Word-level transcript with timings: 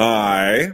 Hej. 0.00 0.70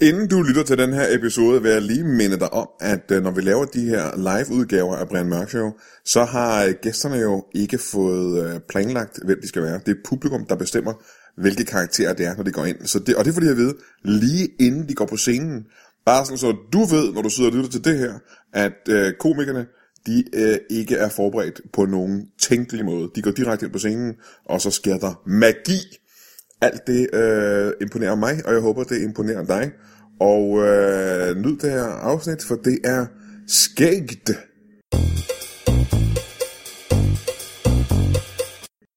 Inden 0.00 0.28
du 0.28 0.42
lytter 0.42 0.62
til 0.62 0.78
den 0.78 0.92
her 0.92 1.06
episode, 1.14 1.62
vil 1.62 1.70
jeg 1.70 1.82
lige 1.82 2.04
minde 2.04 2.38
dig 2.38 2.52
om, 2.52 2.68
at 2.80 3.10
øh, 3.12 3.22
når 3.22 3.30
vi 3.30 3.40
laver 3.40 3.64
de 3.64 3.84
her 3.84 4.16
live-udgaver 4.16 4.96
af 4.96 5.08
Brian 5.08 5.28
Mørk 5.28 5.48
Show, 5.48 5.70
så 6.04 6.24
har 6.24 6.64
øh, 6.64 6.74
gæsterne 6.82 7.16
jo 7.16 7.44
ikke 7.54 7.78
fået 7.78 8.44
øh, 8.44 8.60
planlagt, 8.68 9.18
hvem 9.24 9.38
de 9.42 9.48
skal 9.48 9.62
være. 9.62 9.80
Det 9.86 9.96
er 9.96 10.00
publikum, 10.04 10.46
der 10.46 10.56
bestemmer, 10.56 10.92
hvilke 11.36 11.64
karakterer 11.64 12.12
det 12.12 12.26
er, 12.26 12.36
når 12.36 12.42
de 12.42 12.52
går 12.52 12.64
ind. 12.64 12.86
Så 12.86 12.98
det, 12.98 13.16
og 13.16 13.24
det 13.24 13.34
får 13.34 13.40
de 13.40 13.50
at 13.50 13.56
vide 13.56 13.74
lige 14.04 14.48
inden 14.60 14.88
de 14.88 14.94
går 14.94 15.06
på 15.06 15.16
scenen. 15.16 15.64
Bare 16.06 16.24
sådan, 16.24 16.38
så 16.38 16.56
du 16.72 16.84
ved, 16.84 17.12
når 17.12 17.22
du 17.22 17.30
sidder 17.30 17.50
og 17.50 17.56
lytter 17.56 17.70
til 17.70 17.84
det 17.84 17.98
her, 17.98 18.12
at 18.52 18.88
øh, 18.88 19.12
komikerne, 19.20 19.66
de 20.06 20.24
øh, 20.34 20.58
ikke 20.70 20.96
er 20.96 21.08
forberedt 21.08 21.60
på 21.72 21.86
nogen 21.86 22.26
tænkelig 22.40 22.84
måde. 22.84 23.10
De 23.14 23.22
går 23.22 23.30
direkte 23.30 23.66
ind 23.66 23.72
på 23.72 23.78
scenen, 23.78 24.14
og 24.44 24.60
så 24.60 24.70
sker 24.70 24.98
der 24.98 25.22
magi. 25.26 25.80
Alt 26.60 26.86
det 26.86 27.14
øh, 27.14 27.72
imponerer 27.80 28.14
mig, 28.14 28.46
og 28.46 28.52
jeg 28.52 28.60
håber, 28.60 28.84
det 28.84 29.02
imponerer 29.02 29.44
dig. 29.44 29.70
Og 30.20 30.58
øh, 30.66 31.36
nyd 31.36 31.58
det 31.58 31.70
her 31.70 31.84
afsnit, 31.84 32.44
for 32.48 32.54
det 32.54 32.78
er 32.84 33.06
skægt. 33.46 34.30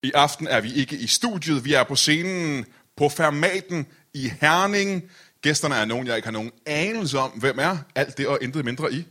I 0.03 0.11
aften 0.15 0.47
er 0.47 0.61
vi 0.61 0.73
ikke 0.73 0.95
i 0.95 1.07
studiet, 1.07 1.65
vi 1.65 1.73
er 1.73 1.83
på 1.83 1.95
scenen 1.95 2.65
på 2.97 3.09
Fermaten 3.09 3.85
i 4.13 4.31
Herning. 4.41 5.03
Gæsterne 5.41 5.75
er 5.75 5.85
nogen, 5.85 6.07
jeg 6.07 6.15
ikke 6.15 6.27
har 6.27 6.33
nogen 6.33 6.51
anelse 6.65 7.19
om, 7.19 7.29
hvem 7.29 7.59
er. 7.59 7.77
Alt 7.95 8.17
det 8.17 8.27
og 8.27 8.37
intet 8.41 8.65
mindre 8.65 8.93
i 8.93 9.07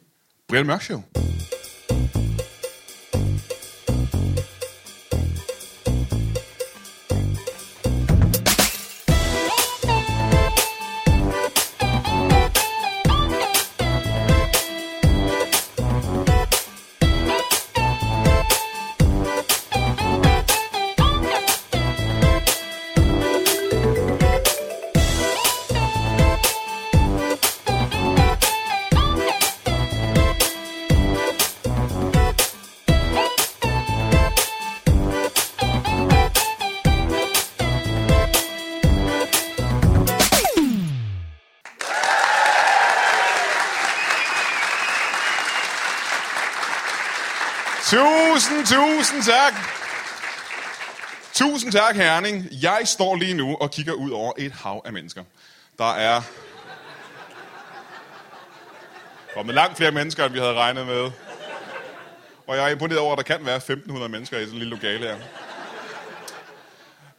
Brian 0.49 0.67
Mørk 0.67 0.83
Show. 0.83 1.03
Tusind, 48.41 48.66
tusind 48.66 49.23
tak. 49.23 49.55
Tusind 51.33 51.73
tak, 51.73 51.96
Herning. 51.96 52.49
Jeg 52.63 52.80
står 52.85 53.16
lige 53.16 53.35
nu 53.35 53.57
og 53.60 53.71
kigger 53.71 53.93
ud 53.93 54.10
over 54.10 54.33
et 54.38 54.52
hav 54.52 54.83
af 54.85 54.93
mennesker. 54.93 55.24
Der 55.79 55.93
er 55.93 56.23
kommet 59.35 59.55
langt 59.55 59.77
flere 59.77 59.91
mennesker, 59.91 60.24
end 60.24 60.33
vi 60.33 60.38
havde 60.38 60.55
regnet 60.55 60.87
med. 60.87 61.11
Og 62.46 62.57
jeg 62.57 62.65
er 62.65 62.68
imponeret 62.68 63.01
over, 63.01 63.13
at 63.13 63.18
der 63.18 63.37
kan 63.37 63.46
være 63.46 63.59
1.500 63.59 64.09
mennesker 64.09 64.38
i 64.38 64.41
sådan 64.41 64.53
en 64.53 64.59
lille 64.59 64.75
lokale 64.75 65.06
her. 65.06 65.16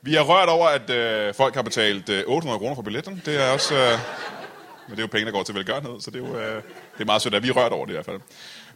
Vi 0.02 0.16
er 0.16 0.22
rørt 0.22 0.50
over, 0.50 0.68
at 0.68 0.90
øh, 0.90 1.34
folk 1.34 1.56
har 1.56 1.62
betalt 1.62 2.10
øh, 2.10 2.24
800 2.28 2.60
kroner 2.60 2.76
for 2.76 2.82
billetten. 2.82 3.22
Det 3.26 3.42
er 3.42 3.52
også... 3.52 3.76
Øh, 3.76 4.00
men 4.88 4.98
det 4.98 5.00
er 5.00 5.04
jo 5.04 5.08
penge, 5.08 5.26
der 5.26 5.32
går 5.32 5.44
til 5.44 5.56
velgørenhed, 5.56 6.02
så 6.02 6.12
det 6.12 6.24
er 6.24 6.28
jo 6.28 6.40
øh, 6.40 6.56
det 6.94 7.02
er 7.02 7.06
meget 7.06 7.22
sødt, 7.22 7.34
at 7.34 7.44
vi 7.44 7.50
er 7.50 7.54
rørt 7.54 7.72
over 7.72 7.86
det 7.86 7.94
i 7.94 7.96
hvert 7.96 8.06
fald. 8.06 8.20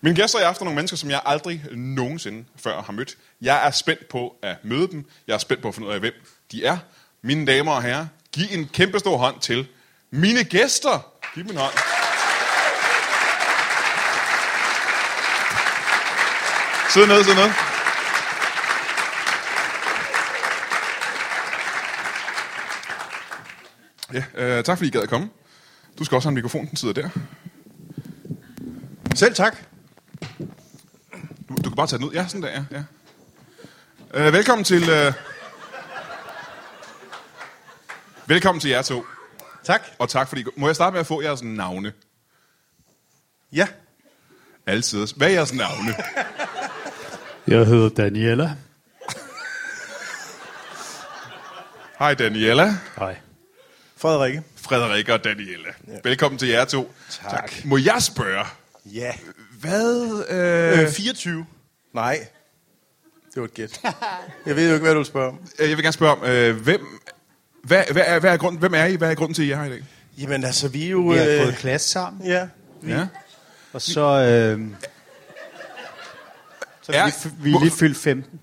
Mine 0.02 0.16
gæster 0.16 0.40
i 0.40 0.44
aften 0.44 0.64
er 0.64 0.66
nogle 0.66 0.76
mennesker, 0.76 0.98
som 0.98 1.10
jeg 1.10 1.22
aldrig 1.26 1.62
nogensinde 1.72 2.46
før 2.56 2.82
har 2.82 2.94
mødt. 2.94 3.18
Jeg 3.42 3.68
er 3.68 3.72
spændt 3.72 4.08
på 4.10 4.36
at 4.42 4.56
møde 4.64 4.88
dem. 4.88 5.06
Jeg 5.28 5.34
er 5.34 5.38
spændt 5.38 5.62
på 5.62 5.68
at 5.68 5.76
finde 5.76 5.88
ud 5.88 5.94
af, 5.94 6.00
hvem 6.00 6.14
de 6.52 6.66
er. 6.66 6.78
Mine 7.22 7.46
damer 7.46 7.72
og 7.72 7.84
herrer, 7.84 8.08
giv 8.34 8.46
en 8.52 8.68
kæmpe 8.74 9.00
stor 9.00 9.18
hånd 9.18 9.40
til 9.40 9.68
mine 10.12 10.44
gæster. 10.44 11.12
Giv 11.34 11.44
dem 11.44 11.52
en 11.52 11.58
hånd. 11.58 11.74
Sid 16.90 17.08
ned, 17.08 17.24
sid 17.24 17.34
ned. 17.36 17.52
Ja, 24.14 24.24
øh, 24.36 24.64
tak 24.64 24.78
fordi 24.78 24.88
I 24.88 24.92
gad 24.92 25.02
at 25.02 25.10
komme. 25.10 25.30
Du 26.00 26.04
skal 26.04 26.16
også 26.16 26.28
have 26.28 26.32
en 26.32 26.36
mikrofon, 26.36 26.66
den 26.66 26.78
sidder 26.78 26.94
der. 26.94 27.10
Selv 29.16 29.36
tak. 29.36 29.58
Kan 31.76 31.78
bare 31.78 31.88
tage 31.88 31.98
den 32.00 32.08
ud. 32.08 32.14
Ja, 32.14 32.28
sådan 32.28 32.42
der, 32.42 32.50
ja. 32.50 32.64
ja. 32.72 32.84
Øh, 34.28 34.34
velkommen 34.34 34.64
til... 34.66 34.90
Øh... 34.90 35.14
Velkommen 38.26 38.60
til 38.60 38.70
jer 38.70 38.82
to. 38.82 39.06
Tak. 39.64 39.82
Og 40.00 40.10
tak 40.10 40.28
fordi... 40.28 40.44
Må 40.58 40.68
jeg 40.68 40.76
starte 40.76 40.92
med 40.94 41.00
at 41.00 41.08
få 41.08 41.22
jeres 41.22 41.44
navne? 41.44 41.94
Ja. 43.52 43.68
Altid. 44.66 45.08
Hvad 45.16 45.28
er 45.28 45.32
jeres 45.32 45.54
navne? 45.54 45.96
Jeg 47.48 47.66
hedder 47.66 47.90
Daniela. 47.90 48.56
Hej 52.00 52.14
Daniela. 52.14 52.78
Hej. 52.98 53.18
Frederikke. 53.98 54.44
Frederikke 54.56 55.14
og 55.14 55.24
Daniela. 55.24 55.70
Ja. 55.88 55.98
Velkommen 56.04 56.40
til 56.40 56.48
jer 56.48 56.66
to. 56.66 56.94
Tak. 57.30 57.52
Må 57.66 57.78
jeg 57.78 58.02
spørge, 58.02 58.46
Ja. 58.86 59.14
hvad... 59.60 60.26
Øh... 60.30 60.82
Øh, 60.82 60.90
24. 60.92 61.46
Nej. 61.96 62.28
Det 63.34 63.42
var 63.42 63.46
et 63.48 63.54
gæt. 63.54 63.82
Jeg 64.46 64.56
ved 64.56 64.68
jo 64.68 64.74
ikke, 64.74 64.84
hvad 64.84 64.94
du 64.94 65.00
vil 65.00 65.06
spørge 65.06 65.28
om. 65.30 65.40
Jeg 65.60 65.68
vil 65.70 65.78
gerne 65.82 65.92
spørge 65.94 66.12
om, 66.12 66.24
øh, 66.26 66.56
hvem... 66.64 66.82
Hvad, 67.64 67.84
hvad, 67.92 68.04
er, 68.06 68.20
hvad 68.20 68.34
er 68.34 68.38
grunden, 68.38 68.60
hvem 68.60 68.74
er 68.74 68.86
I? 68.86 68.96
Hvad 68.96 69.12
er 69.12 69.16
grunden 69.16 69.34
til, 69.34 69.42
at 69.42 69.48
I 69.48 69.52
er 69.52 69.58
her 69.58 69.64
i 69.66 69.70
dag? 69.70 69.84
Jamen 70.18 70.44
altså, 70.44 70.68
vi 70.68 70.86
er 70.86 70.90
jo... 70.90 71.00
Vi 71.02 71.18
har 71.18 71.26
øh, 71.30 71.40
gået 71.44 71.56
klasse 71.56 71.90
sammen, 71.90 72.26
Ja. 72.26 72.48
Ja. 72.88 73.08
og 73.74 73.82
så, 73.82 74.02
øh, 74.02 74.62
så 76.82 76.92
Er- 76.92 77.28
vi, 77.30 77.50
vi 77.50 77.56
er 77.56 77.60
lige 77.60 77.72
fyldt 77.72 77.98
15. 77.98 78.40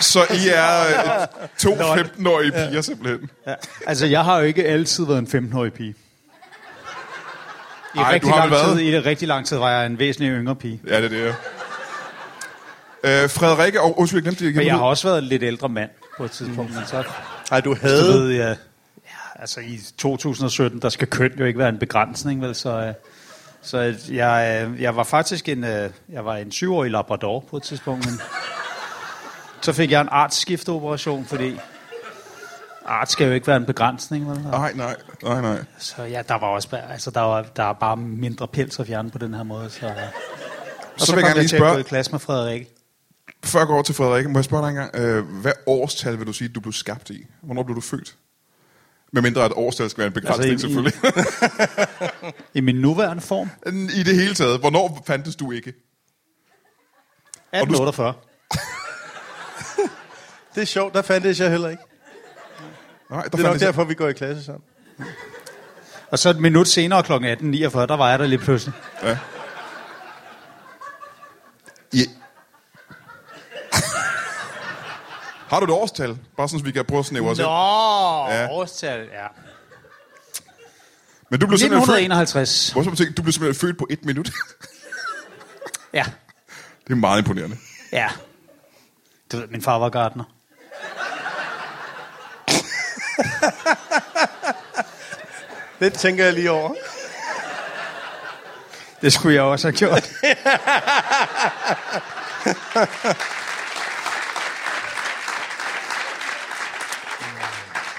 Så 0.00 0.20
I 0.30 0.48
er 0.54 0.80
øh, 1.20 1.26
to 1.58 1.74
15-årige 1.74 2.52
piger 2.52 2.80
simpelthen. 2.80 3.30
Ja. 3.46 3.54
Altså, 3.86 4.06
jeg 4.06 4.24
har 4.24 4.38
jo 4.38 4.44
ikke 4.44 4.64
altid 4.66 5.06
været 5.06 5.34
en 5.34 5.50
15-årig 5.52 5.72
pige. 5.72 5.94
I 7.94 7.98
Ej, 7.98 8.12
rigtig 8.12 8.22
du 8.30 8.34
har 8.34 8.38
lang 8.40 8.50
været- 8.50 8.78
tid, 8.78 8.86
I 8.86 8.92
det 8.92 9.06
rigtig 9.06 9.28
lang 9.28 9.46
tid 9.46 9.56
var 9.56 9.70
jeg 9.70 9.86
en 9.86 9.98
væsentlig 9.98 10.30
yngre 10.32 10.54
pige. 10.56 10.80
Ja, 10.88 10.96
det 10.96 11.04
er 11.04 11.08
det. 11.08 11.34
ja. 13.04 13.22
Øh, 13.24 13.30
Frederikke, 13.30 13.80
og 13.80 13.98
undskyld, 13.98 14.18
jeg 14.18 14.22
glemte 14.22 14.46
det. 14.46 14.54
Men 14.56 14.66
jeg 14.66 14.74
har 14.74 14.82
også 14.82 15.08
været 15.08 15.18
en 15.18 15.24
lidt 15.24 15.42
ældre 15.42 15.68
mand 15.68 15.90
på 16.16 16.24
et 16.24 16.30
tidspunkt, 16.30 16.74
men 16.74 16.82
så 16.86 17.02
Ej, 17.52 17.60
du 17.60 17.70
du 17.70 17.76
havde... 17.82 18.14
ved 18.14 18.28
jeg, 18.30 18.56
ja, 19.04 19.40
altså 19.40 19.60
i 19.60 19.80
2017, 19.98 20.82
der 20.82 20.88
skal 20.88 21.08
køn 21.08 21.32
jo 21.38 21.44
ikke 21.44 21.58
være 21.58 21.68
en 21.68 21.78
begrænsning, 21.78 22.42
vel, 22.42 22.54
så, 22.54 22.70
øh, 22.70 22.94
så 23.62 23.94
jeg, 24.10 24.66
øh, 24.72 24.82
jeg 24.82 24.96
var 24.96 25.04
faktisk 25.04 25.48
en, 25.48 25.64
øh, 25.64 25.90
jeg 26.12 26.24
var 26.24 26.36
en 26.36 26.52
syvårig 26.52 26.90
labrador 26.90 27.44
på 27.50 27.56
et 27.56 27.62
tidspunkt, 27.62 28.06
men 28.06 28.20
så 29.62 29.72
fik 29.72 29.90
jeg 29.90 30.00
en 30.00 30.08
artsskifteoperation, 30.10 31.24
fordi 31.24 31.58
art 32.84 33.10
skal 33.10 33.26
jo 33.26 33.32
ikke 33.32 33.46
være 33.46 33.56
en 33.56 33.66
begrænsning, 33.66 34.30
vel? 34.30 34.40
Nej, 34.42 34.72
nej, 34.72 34.96
nej, 35.22 35.40
nej. 35.40 35.64
Så 35.78 36.02
ja, 36.02 36.22
der 36.28 36.34
var 36.34 36.46
også 36.46 36.68
bare, 36.70 36.92
altså 36.92 37.10
der 37.10 37.20
var, 37.20 37.42
der 37.42 37.62
er 37.64 37.72
bare 37.72 37.96
mindre 37.96 38.48
pels 38.48 38.80
at 38.80 38.86
fjerne 38.86 39.10
på 39.10 39.18
den 39.18 39.34
her 39.34 39.42
måde, 39.42 39.70
så... 39.70 39.86
Og 39.86 39.92
Så, 40.96 41.06
så, 41.06 41.12
vil 41.14 41.20
jeg 41.22 41.28
gerne 41.28 41.40
lige 41.40 41.48
spørge, 41.58 41.80
i 41.80 41.82
klasse 41.82 42.12
med 42.12 42.18
Frederik. 42.20 42.68
før 43.44 43.58
jeg 43.60 43.66
går 43.66 43.74
over 43.74 43.82
til 43.82 43.94
Frederikke, 43.94 44.28
må 44.30 44.38
jeg 44.38 44.44
spørge 44.44 44.62
dig 44.62 44.68
engang, 44.68 44.96
øh, 44.96 45.24
hvad 45.40 45.52
årstal 45.66 46.18
vil 46.18 46.26
du 46.26 46.32
sige, 46.32 46.48
du 46.48 46.60
blev 46.60 46.72
skabt 46.72 47.10
i? 47.10 47.26
Hvornår 47.42 47.62
blev 47.62 47.76
du 47.76 47.80
født? 47.80 48.16
Med 49.12 49.22
mindre 49.22 49.44
at 49.44 49.52
årstal 49.56 49.90
skal 49.90 49.98
være 49.98 50.06
en 50.06 50.12
begrænsning, 50.12 50.50
Altså, 50.52 50.66
i- 50.66 50.70
selvfølgelig. 50.70 50.94
I 52.54 52.60
min 52.60 52.74
nuværende 52.76 53.22
form, 53.22 53.50
I 53.94 54.02
det 54.02 54.16
hele 54.16 54.34
taget, 54.34 54.60
hvornår 54.60 55.02
fandtes 55.06 55.36
du 55.36 55.50
ikke? 55.50 55.68
1848. 57.52 58.14
Det 60.54 60.60
er 60.62 60.64
sjovt, 60.66 60.94
der 60.94 61.02
fandtes 61.02 61.40
jeg 61.40 61.50
heller 61.50 61.68
ikke. 61.68 61.82
Nej, 63.10 63.22
der 63.22 63.28
Det 63.28 63.44
er 63.44 63.48
nok 63.50 63.60
derfor, 63.60 63.84
vi 63.84 63.94
går 63.94 64.08
i 64.08 64.12
klasse 64.12 64.44
sammen. 64.44 64.62
Og 66.10 66.18
så 66.18 66.30
et 66.30 66.40
minut 66.40 66.68
senere 66.68 67.02
kl. 67.02 67.12
18.49, 67.12 67.18
der 67.18 67.96
var 67.96 68.10
jeg 68.10 68.18
der 68.18 68.26
lige 68.26 68.38
pludselig. 68.38 68.74
Ja. 69.02 69.18
I... 71.92 71.98
Har 75.48 75.60
du 75.60 75.64
et 75.64 75.70
årstal? 75.70 76.18
Bare 76.36 76.48
sådan, 76.48 76.58
så 76.60 76.64
vi 76.64 76.72
kan 76.72 76.84
prøve 76.84 76.98
at 76.98 77.06
snævre 77.06 77.30
os. 77.30 77.38
Nå, 77.38 77.44
Ja. 77.44 78.42
ja. 78.42 78.48
årstal, 78.50 79.08
ja. 79.12 79.26
Men 81.30 81.40
du 81.40 81.46
blev 81.46 81.58
simpelthen 81.58 81.86
født... 81.86 81.96
1951. 81.98 82.70
Hvorfor 82.72 82.90
tænkte 82.94 83.14
du 83.14 83.22
blev 83.22 83.32
simpelthen 83.32 83.60
født 83.60 83.78
på 83.78 83.86
et 83.90 84.04
minut? 84.04 84.30
Ja. 85.92 86.04
Det 86.86 86.92
er 86.92 86.94
meget 86.96 87.18
imponerende. 87.18 87.56
Ja. 87.92 88.08
Du 89.32 89.36
ved, 89.36 89.46
min 89.46 89.62
far 89.62 89.78
var 89.78 89.88
gartner. 89.88 90.24
Det 95.80 95.92
tænker 95.92 96.24
jeg 96.24 96.32
lige 96.34 96.50
over. 96.50 96.74
Det 99.02 99.12
skulle 99.12 99.34
jeg 99.34 99.42
også 99.42 99.68
have 99.68 99.76
gjort. 99.76 100.10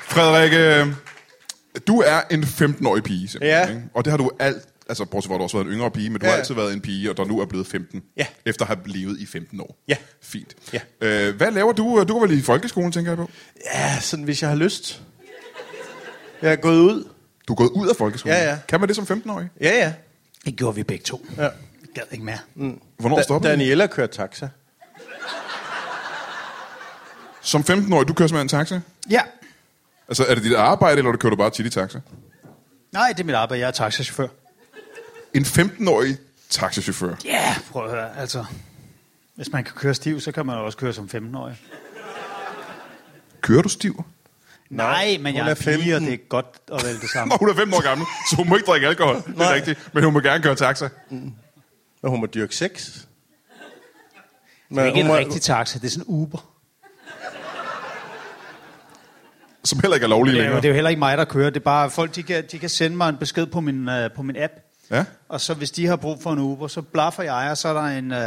Frederik, 0.09 0.51
du 1.87 2.01
er 2.01 2.21
en 2.31 2.43
15-årig 2.43 3.03
pige, 3.03 3.27
simpelthen. 3.27 3.63
Ja. 3.67 3.69
Ikke? 3.69 3.81
Og 3.93 4.05
det 4.05 4.11
har 4.11 4.17
du 4.17 4.31
alt, 4.39 4.63
altså 4.89 5.05
bortset 5.05 5.27
fra, 5.29 5.35
at 5.35 5.39
du 5.39 5.43
også 5.43 5.57
har 5.57 5.63
været 5.63 5.71
en 5.73 5.77
yngre 5.77 5.91
pige, 5.91 6.09
men 6.09 6.19
du 6.21 6.25
Ja. 6.25 6.31
har 6.31 6.39
altid 6.39 6.55
været 6.55 6.73
en 6.73 6.81
pige, 6.81 7.09
og 7.09 7.17
der 7.17 7.25
nu 7.25 7.39
er 7.39 7.45
blevet 7.45 7.67
15. 7.67 8.01
Ja. 8.17 8.25
Efter 8.45 8.65
at 8.65 8.67
have 8.67 8.79
levet 8.85 9.19
i 9.19 9.25
15 9.25 9.61
år. 9.61 9.77
Ja. 9.87 9.95
Fint. 10.21 10.55
Ja. 10.73 10.79
Øh, 11.01 11.35
hvad 11.35 11.51
laver 11.51 11.71
du? 11.73 12.03
Du 12.07 12.13
går 12.13 12.25
vel 12.25 12.39
i 12.39 12.41
folkeskolen, 12.41 12.91
tænker 12.91 13.11
jeg 13.11 13.17
på? 13.17 13.29
Ja, 13.73 13.99
sådan 14.01 14.25
hvis 14.25 14.41
jeg 14.41 14.49
har 14.49 14.57
lyst. 14.57 15.01
Jeg 16.41 16.51
er 16.51 16.55
gået 16.55 16.79
ud. 16.79 17.07
Du 17.47 17.53
er 17.53 17.57
gået 17.57 17.69
ud 17.69 17.87
af 17.89 17.95
folkeskolen? 17.95 18.37
Ja, 18.37 18.49
ja. 18.49 18.57
Kan 18.67 18.79
man 18.79 18.89
det 18.89 18.95
som 18.95 19.03
15-årig? 19.05 19.49
Ja, 19.61 19.69
ja. 19.77 19.93
Det 20.45 20.55
gjorde 20.55 20.75
vi 20.75 20.83
begge 20.83 21.03
to. 21.03 21.25
ja. 21.37 21.41
Jeg 21.43 21.51
gad 21.95 22.03
ikke 22.11 22.25
mere. 22.25 22.37
Hvornår 22.97 23.15
Da, 23.17 23.23
stopper 23.23 23.47
du? 23.47 23.51
Daniela 23.51 23.87
kører 23.87 24.07
taxa. 24.07 24.49
Som 27.41 27.61
15-årig, 27.61 28.07
du 28.07 28.13
kører 28.13 28.27
simpelthen 28.27 28.59
en 28.59 28.65
taxa? 28.65 28.81
Ja. 29.09 29.21
Altså, 30.07 30.25
er 30.25 30.35
det 30.35 30.43
dit 30.43 30.55
arbejde, 30.55 30.97
eller 30.97 31.17
kører 31.17 31.29
du 31.29 31.35
bare 31.35 31.49
tit 31.49 31.65
i 31.65 31.69
taxa? 31.69 31.99
Nej, 32.91 33.07
det 33.09 33.19
er 33.19 33.23
mit 33.23 33.35
arbejde. 33.35 33.61
Jeg 33.61 33.67
er 33.67 33.71
taxachauffør. 33.71 34.27
En 35.33 35.43
15-årig 35.43 36.17
taxachauffør. 36.49 37.15
Ja, 37.25 37.29
yeah, 37.31 37.61
prøv 37.71 37.85
at 37.85 37.91
høre. 37.91 38.17
Altså, 38.19 38.45
hvis 39.35 39.51
man 39.51 39.63
kan 39.63 39.73
køre 39.75 39.93
stiv, 39.93 40.19
så 40.19 40.31
kan 40.31 40.45
man 40.45 40.55
også 40.57 40.77
køre 40.77 40.93
som 40.93 41.09
15-årig. 41.13 41.57
Kører 43.41 43.61
du 43.61 43.69
stiv? 43.69 44.03
Nej, 44.71 45.17
men 45.19 45.35
jeg 45.35 45.43
hun 45.43 45.47
er, 45.47 45.51
er 45.51 45.55
pige, 45.55 45.95
og 45.95 46.01
15. 46.01 46.05
det 46.05 46.13
er 46.13 46.17
godt 46.29 46.45
at 46.73 46.83
vælge 46.85 46.99
det 47.01 47.09
samme. 47.09 47.33
Hun 47.39 47.49
er 47.49 47.53
15 47.53 47.73
år 47.73 47.81
gammel, 47.81 48.07
så 48.29 48.35
hun 48.35 48.49
må 48.49 48.55
ikke 48.55 48.65
drikke 48.65 48.87
alkohol. 48.87 49.15
Det 49.15 49.41
er 49.41 49.53
rigtigt. 49.53 49.89
Men 49.93 50.03
hun 50.03 50.13
må 50.13 50.19
gerne 50.19 50.43
køre 50.43 50.55
taxa. 50.55 50.89
Men 51.09 51.33
hun 52.03 52.19
må 52.19 52.25
dyrke 52.25 52.55
sex. 52.55 52.71
Det 52.93 53.05
Men 54.69 54.79
er 54.79 54.83
ikke 54.85 54.99
en 54.99 55.07
må- 55.07 55.15
rigtig 55.17 55.41
taxa, 55.41 55.79
det 55.79 55.85
er 55.87 55.89
sådan 55.91 56.03
Uber. 56.07 56.37
Som 59.63 59.79
heller 59.79 59.95
ikke 59.95 60.05
er 60.05 60.09
lovlig 60.09 60.31
Det 60.33 60.39
er, 60.39 60.43
længere. 60.43 60.61
det 60.61 60.65
er 60.65 60.69
jo 60.69 60.73
heller 60.75 60.89
ikke 60.89 60.99
mig, 60.99 61.17
der 61.17 61.25
kører. 61.25 61.49
Det 61.49 61.59
er 61.59 61.63
bare, 61.63 61.89
folk 61.89 62.15
de 62.15 62.23
kan, 62.23 62.43
de 62.51 62.59
kan 62.59 62.69
sende 62.69 62.97
mig 62.97 63.09
en 63.09 63.17
besked 63.17 63.45
på 63.45 63.59
min, 63.59 63.89
uh, 63.89 63.95
på 64.15 64.21
min 64.21 64.35
app. 64.37 64.53
Ja. 64.91 65.05
Og 65.29 65.41
så 65.41 65.53
hvis 65.53 65.71
de 65.71 65.87
har 65.87 65.95
brug 65.95 66.23
for 66.23 66.33
en 66.33 66.39
Uber, 66.39 66.67
så 66.67 66.81
blaffer 66.81 67.23
jeg, 67.23 67.47
og 67.51 67.57
så 67.57 67.67
er 67.67 67.73
der 67.73 67.83
en, 67.83 68.11
uh, 68.11 68.17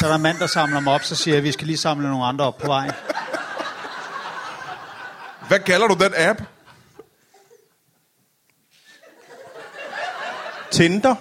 så 0.00 0.04
er 0.06 0.08
der 0.08 0.14
en 0.14 0.22
mand, 0.22 0.38
der 0.38 0.46
samler 0.46 0.80
mig 0.80 0.92
op, 0.92 1.02
så 1.02 1.14
siger 1.16 1.34
jeg, 1.34 1.38
at 1.38 1.44
vi 1.44 1.52
skal 1.52 1.66
lige 1.66 1.76
samle 1.76 2.08
nogle 2.08 2.24
andre 2.24 2.44
op 2.44 2.58
på 2.58 2.66
vejen. 2.66 2.92
Hvad 5.48 5.58
kalder 5.58 5.88
du 5.88 5.94
den 5.94 6.12
app? 6.16 6.42
Tinder. 10.70 11.14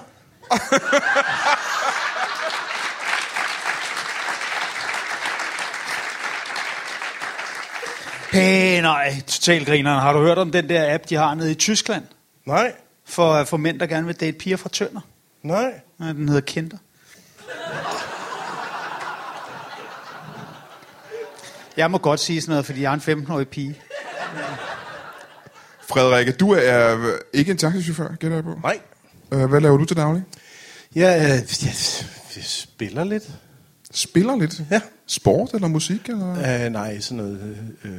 Hey, 8.32 8.82
nej, 8.82 9.22
total 9.28 9.66
grineren. 9.66 10.02
Har 10.02 10.14
du 10.14 10.20
hørt 10.20 10.38
om 10.38 10.52
den 10.52 10.70
der 10.70 10.94
app, 10.94 11.10
de 11.10 11.16
har 11.16 11.34
nede 11.36 11.52
i 11.52 11.56
Tyskland? 11.56 12.04
Nej. 12.46 12.74
For, 13.06 13.44
for 13.44 13.58
mænd, 13.58 13.80
der 13.80 13.86
gerne 13.86 14.08
vil 14.08 14.20
date 14.20 14.38
piger 14.38 14.58
fra 14.58 14.70
Tønder. 14.70 15.02
Nej. 15.44 15.74
Ja, 16.00 16.06
Den 16.06 16.28
hedder 16.28 16.42
Kinder. 16.42 16.78
Jeg 21.78 21.92
må 21.92 21.98
godt 21.98 22.20
sige 22.20 22.42
sådan 22.42 22.52
noget, 22.52 22.66
fordi 22.66 22.82
jeg 22.82 22.90
er 22.90 23.08
en 23.08 23.24
15-årig 23.24 23.48
pige. 23.48 23.82
Frederikke, 25.90 26.32
du 26.32 26.52
er 26.52 26.98
ikke 27.34 27.52
en 27.52 27.58
taxichauffør, 27.58 28.16
gætter 28.16 28.38
jeg 28.38 28.44
på. 28.44 28.60
Nej. 28.64 28.80
Øh, 29.32 29.46
Hvad 29.50 29.62
laver 29.62 29.78
du 29.78 29.86
til 29.86 29.98
daglig? 29.98 30.24
Ja, 30.96 31.16
øh, 31.24 31.30
jeg, 31.30 31.40
jeg 32.36 32.44
spiller 32.44 33.04
lidt. 33.04 33.24
Spiller 33.94 34.36
lidt? 34.36 34.62
Ja. 34.72 34.82
Sport 35.08 35.54
eller 35.54 35.68
musik? 35.68 36.10
Eller? 36.10 36.66
Uh, 36.66 36.72
nej, 36.72 37.00
sådan 37.00 37.18
noget... 37.18 37.58
Øh, 37.84 37.92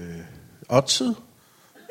Otted? 0.68 1.14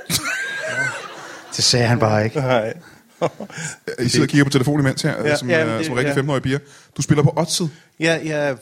Det 1.56 1.64
sagde 1.64 1.86
han 1.88 2.00
bare 2.00 2.24
ikke. 2.26 2.40
Nej. 2.40 2.74
I 4.00 4.10
sidder 4.10 4.26
og 4.26 4.30
kigger 4.30 4.44
på 4.44 4.50
telefonen 4.50 4.80
imens 4.86 5.02
her, 5.02 5.12
ja, 5.12 5.28
Ja, 5.28 5.36
som, 5.36 5.50
ja, 5.50 5.66
ja, 5.66 5.78
det- 5.78 5.86
som 5.86 5.96
rigtig 5.96 6.16
ja. 6.16 6.22
15-årige 6.22 6.42
piger. 6.42 6.60
Du 6.98 7.02
spiller 7.02 7.24
på 7.24 7.34
Odset. 7.36 7.70
Ja, 8.00 8.20
jeg... 8.26 8.58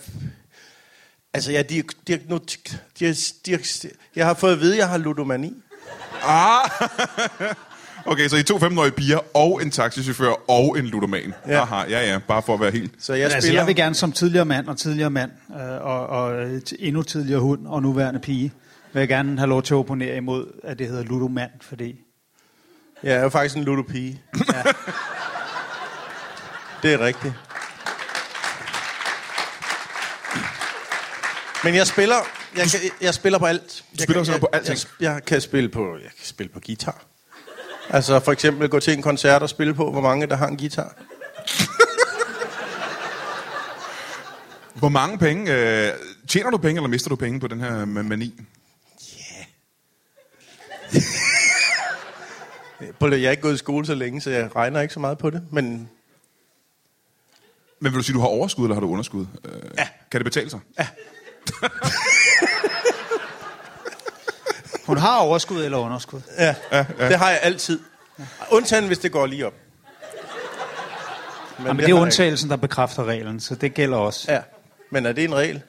Altså, 1.34 1.52
jeg, 1.52 1.70
diag, 1.70 1.84
diagnostik, 2.08 2.78
diag, 3.00 3.16
diag, 3.46 3.60
jeg 4.16 4.26
har 4.26 4.34
fået 4.34 4.54
at 4.54 4.60
vide, 4.60 4.74
at 4.74 4.78
jeg 4.80 4.90
har 4.90 4.98
ludomani. 4.98 5.63
Ah! 6.24 6.70
okay, 8.12 8.28
så 8.28 8.36
I 8.38 8.44
to 8.44 8.58
15-årige 8.58 8.92
piger, 8.92 9.38
og 9.38 9.62
en 9.62 9.72
taxichauffør, 9.72 10.50
og 10.50 10.80
en 10.80 10.86
ludoman. 10.86 11.34
Ja. 11.48 11.62
Aha, 11.62 11.76
ja, 11.90 12.12
ja, 12.12 12.20
bare 12.28 12.42
for 12.46 12.54
at 12.54 12.60
være 12.60 12.72
helt... 12.72 12.92
Så 13.00 13.14
jeg 13.14 13.24
altså, 13.24 13.40
spiller... 13.40 13.60
jeg 13.60 13.68
vil 13.68 13.76
gerne 13.76 13.96
som 13.96 14.12
tidligere 14.12 14.46
mand 14.46 14.68
og 14.68 14.78
tidligere 14.78 15.10
mand, 15.10 15.32
øh, 15.62 15.82
og, 15.86 16.08
og 16.08 16.46
t- 16.70 16.76
endnu 16.80 17.04
tidligere 17.04 17.40
hund 17.40 17.68
og 17.68 17.82
nuværende 17.82 18.20
pige, 18.20 18.52
vil 18.94 19.00
jeg 19.00 19.08
gerne 19.08 19.38
have 19.38 19.50
lov 19.50 19.64
til 19.64 19.74
at 19.74 19.78
opponere 19.78 20.18
imod, 20.18 20.46
at 20.64 20.80
det 20.80 20.88
hedder 20.88 21.04
ludomand, 21.04 21.52
fordi 21.62 21.96
Jeg 23.04 23.14
er 23.16 23.22
jo 23.24 23.30
faktisk 23.30 23.56
en 23.58 23.64
ludopige. 23.64 24.22
Ja. 24.54 24.62
Det 26.84 26.94
er 26.94 27.00
rigtigt. 27.00 27.34
Men 31.64 31.76
jeg 31.76 31.88
spiller, 31.88 32.16
jeg, 32.58 32.68
kan, 32.72 32.80
jeg 33.02 33.14
spiller 33.14 33.40
på 33.40 33.46
alt. 33.46 33.84
Jeg 33.94 34.04
spiller 34.04 34.24
kan, 34.24 34.34
jeg, 34.34 34.40
på 34.42 34.50
alting? 34.54 34.80
Jeg, 35.00 35.14
jeg, 35.14 35.26
kan 35.26 35.42
spille 35.42 35.70
på, 35.70 35.94
jeg 35.96 36.12
kan 36.18 36.26
spille 36.26 36.50
på 36.54 36.60
guitar. 36.66 37.04
Altså 37.90 38.20
for 38.20 38.32
eksempel 38.32 38.70
gå 38.70 38.80
til 38.80 38.94
en 38.94 39.02
koncert 39.02 39.42
og 39.42 39.50
spille 39.50 39.74
på, 39.74 39.92
hvor 39.92 40.02
mange 40.02 40.28
der 40.28 40.36
har 40.36 40.48
en 40.48 40.58
guitar. 40.58 40.96
Hvor 44.76 44.90
mange 44.90 45.18
penge... 45.18 45.54
Øh, 45.54 45.94
tjener 46.28 46.50
du 46.52 46.58
penge, 46.58 46.80
eller 46.80 46.90
mister 46.90 47.10
du 47.10 47.16
penge 47.16 47.40
på 47.40 47.48
den 47.48 47.60
her 47.62 47.82
ma- 47.82 47.86
mani? 48.02 48.34
På 53.00 53.10
det, 53.10 53.22
Jeg 53.22 53.28
er 53.28 53.32
ikke 53.32 53.42
gået 53.44 53.54
i 53.54 53.58
skole 53.58 53.86
så 53.86 53.96
længe, 53.96 54.22
så 54.22 54.30
jeg 54.30 54.56
regner 54.56 54.82
ikke 54.82 54.94
så 54.94 55.00
meget 55.00 55.18
på 55.18 55.30
det. 55.30 55.44
Men 55.52 55.90
Men 57.80 57.92
vil 57.92 57.98
du 58.00 58.04
sige, 58.04 58.14
du 58.14 58.20
har 58.20 58.28
overskud, 58.28 58.66
eller 58.66 58.74
har 58.76 58.82
du 58.82 58.90
underskud? 58.92 59.26
Øh, 59.46 59.62
Ja. 59.78 59.88
Kan 60.12 60.20
det 60.20 60.26
betale 60.26 60.50
sig? 60.50 60.60
hun 64.94 65.02
har 65.02 65.18
overskud 65.20 65.64
eller 65.66 65.78
underskud. 65.78 66.22
ja, 66.38 66.56
ja, 66.72 66.86
ja. 67.00 67.08
det 67.10 67.18
har 67.18 67.30
jeg 67.30 67.40
altid. 67.44 67.80
Undtagen, 68.52 68.88
hvis 68.88 69.00
det 69.00 69.12
går 69.12 69.26
lige 69.26 69.48
op. 69.48 69.54
Men, 71.58 71.68
Jamen, 71.68 71.78
det 71.78 71.84
er 71.84 71.88
har 71.88 71.96
jeg 71.96 72.02
undtagelsen, 72.02 72.50
der 72.50 72.56
bekræfter 72.56 73.04
reglen, 73.06 73.40
så 73.40 73.56
det 73.56 73.74
gælder 73.74 73.98
også. 73.98 74.32
Ja. 74.32 74.40
Men 74.90 75.06
er 75.06 75.12
det 75.12 75.24
en 75.24 75.36
regel? 75.36 75.62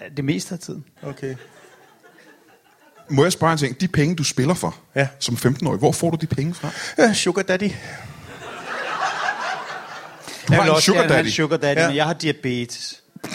ja. 0.00 0.08
det 0.16 0.24
meste 0.24 0.54
af 0.54 0.58
tiden. 0.58 0.84
Okay. 1.02 1.34
Må 3.08 3.22
jeg 3.22 3.32
spørge 3.32 3.52
en 3.52 3.58
ting? 3.58 3.80
De 3.80 3.88
penge, 3.88 4.16
du 4.16 4.24
spiller 4.24 4.54
for 4.54 4.76
Ja. 4.94 5.08
som 5.18 5.34
15-årig, 5.34 5.78
hvor 5.78 5.92
får 5.92 6.10
du 6.10 6.16
de 6.20 6.26
penge 6.26 6.54
fra? 6.54 6.70
Ja, 6.98 7.12
sugar 7.14 7.42
daddy. 7.42 7.70
Du 10.48 10.52
Jeg 10.54 10.62
har 10.64 10.74
en 10.74 10.80
sugar 10.80 11.06
daddy. 11.06 11.26
en 11.26 11.32
sugar 11.32 11.56
daddy, 11.56 11.76
Ja. 11.76 11.82
ja. 11.82 11.88
men 11.88 11.96
jeg 11.96 12.04
har 12.06 12.12
diabetes. 12.12 13.02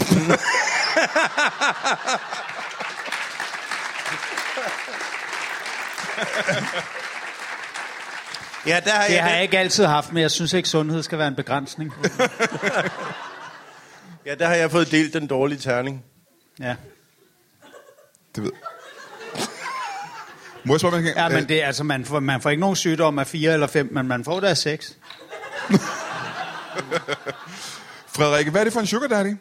Ja, 8.65 8.79
der 8.86 8.91
har 8.91 9.07
Det 9.07 9.13
jeg, 9.13 9.24
har 9.24 9.29
jeg 9.29 9.43
ikke 9.43 9.60
altid 9.60 9.86
haft, 9.86 10.12
men 10.12 10.22
jeg 10.22 10.31
synes 10.31 10.53
ikke, 10.53 10.69
sundhed 10.69 11.03
skal 11.03 11.17
være 11.17 11.27
en 11.27 11.36
begrænsning. 11.36 11.93
ja, 14.25 14.36
der 14.36 14.48
har 14.48 14.55
jeg 14.55 14.72
fået 14.72 14.91
delt 14.91 15.13
den 15.13 15.27
dårlige 15.27 15.60
terning. 15.60 16.03
Ja, 16.60 16.75
Det 18.36 18.43
ved 18.43 18.51
Må 20.63 20.74
jeg 20.74 20.79
spørge, 20.79 21.01
hvad 21.01 21.12
ja 21.15 21.29
men 21.29 21.50
det, 21.50 21.63
er 21.63 21.67
altså, 21.67 21.84
man, 21.84 22.05
får, 22.05 22.19
man 22.19 22.41
får 22.41 22.50
ikke 22.50 22.62
nogen 22.62 22.75
sygdom 22.75 23.19
af 23.19 23.27
fire 23.27 23.53
eller 23.53 23.67
fem, 23.67 23.89
men 23.91 24.07
man 24.07 24.24
får 24.24 24.39
det 24.39 24.48
af 24.48 24.57
seks. 24.57 24.98
Frederikke, 28.15 28.51
hvad 28.51 28.62
er 28.62 28.63
det 28.63 28.74
for 28.74 28.79
en 28.79 28.88
sugar 28.88 29.07
daddy? 29.07 29.36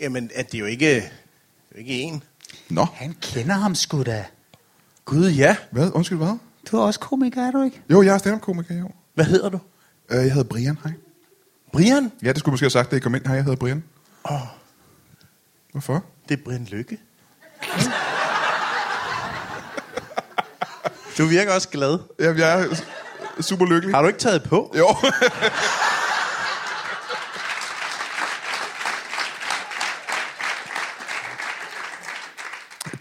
Jamen, 0.00 0.30
at 0.34 0.46
det 0.52 0.54
er 0.54 0.60
jo 0.60 0.66
ikke, 0.66 0.94
det 0.94 1.02
er 1.02 1.74
jo 1.74 1.78
ikke 1.78 1.92
en. 1.92 2.22
Nå, 2.70 2.86
Han 2.94 3.16
kender 3.22 3.54
ham 3.54 3.74
sgu 3.74 4.02
da. 4.02 4.24
Gud, 5.04 5.30
ja. 5.30 5.56
hvad? 5.70 5.90
Undskyld, 5.94 6.18
hvad? 6.18 6.38
Du 6.70 6.76
er 6.76 6.82
også 6.82 7.00
komiker, 7.00 7.42
er 7.46 7.50
du 7.50 7.62
ikke? 7.62 7.82
Jo, 7.90 8.02
jeg 8.02 8.14
er 8.14 8.18
stand-up-komiker, 8.18 8.78
jo. 8.78 8.90
Hvad 9.14 9.24
hedder 9.24 9.48
du? 9.48 9.58
Øh, 10.10 10.16
jeg 10.24 10.32
hedder 10.32 10.48
Brian, 10.48 10.78
hej. 10.84 10.92
Brian? 11.72 12.12
Ja, 12.22 12.28
det 12.28 12.38
skulle 12.38 12.52
måske 12.52 12.64
have 12.64 12.70
sagt, 12.70 12.90
da 12.90 12.94
jeg 12.96 13.02
kom 13.02 13.14
ind. 13.14 13.26
Hej, 13.26 13.34
jeg 13.34 13.44
hedder 13.44 13.56
Brian. 13.56 13.84
Åh, 14.30 14.40
Hvorfor? 15.72 16.04
det 16.28 16.38
er 16.38 16.42
Brian 16.44 16.64
Lykke. 16.70 16.98
Du 21.18 21.24
virker 21.26 21.52
også 21.54 21.68
glad. 21.68 21.98
Ja, 22.20 22.34
jeg 22.36 22.62
er 23.38 23.42
super 23.42 23.66
lykkelig. 23.66 23.94
Har 23.94 24.02
du 24.02 24.08
ikke 24.08 24.20
taget 24.20 24.42
på? 24.42 24.74
Jo. 24.78 24.86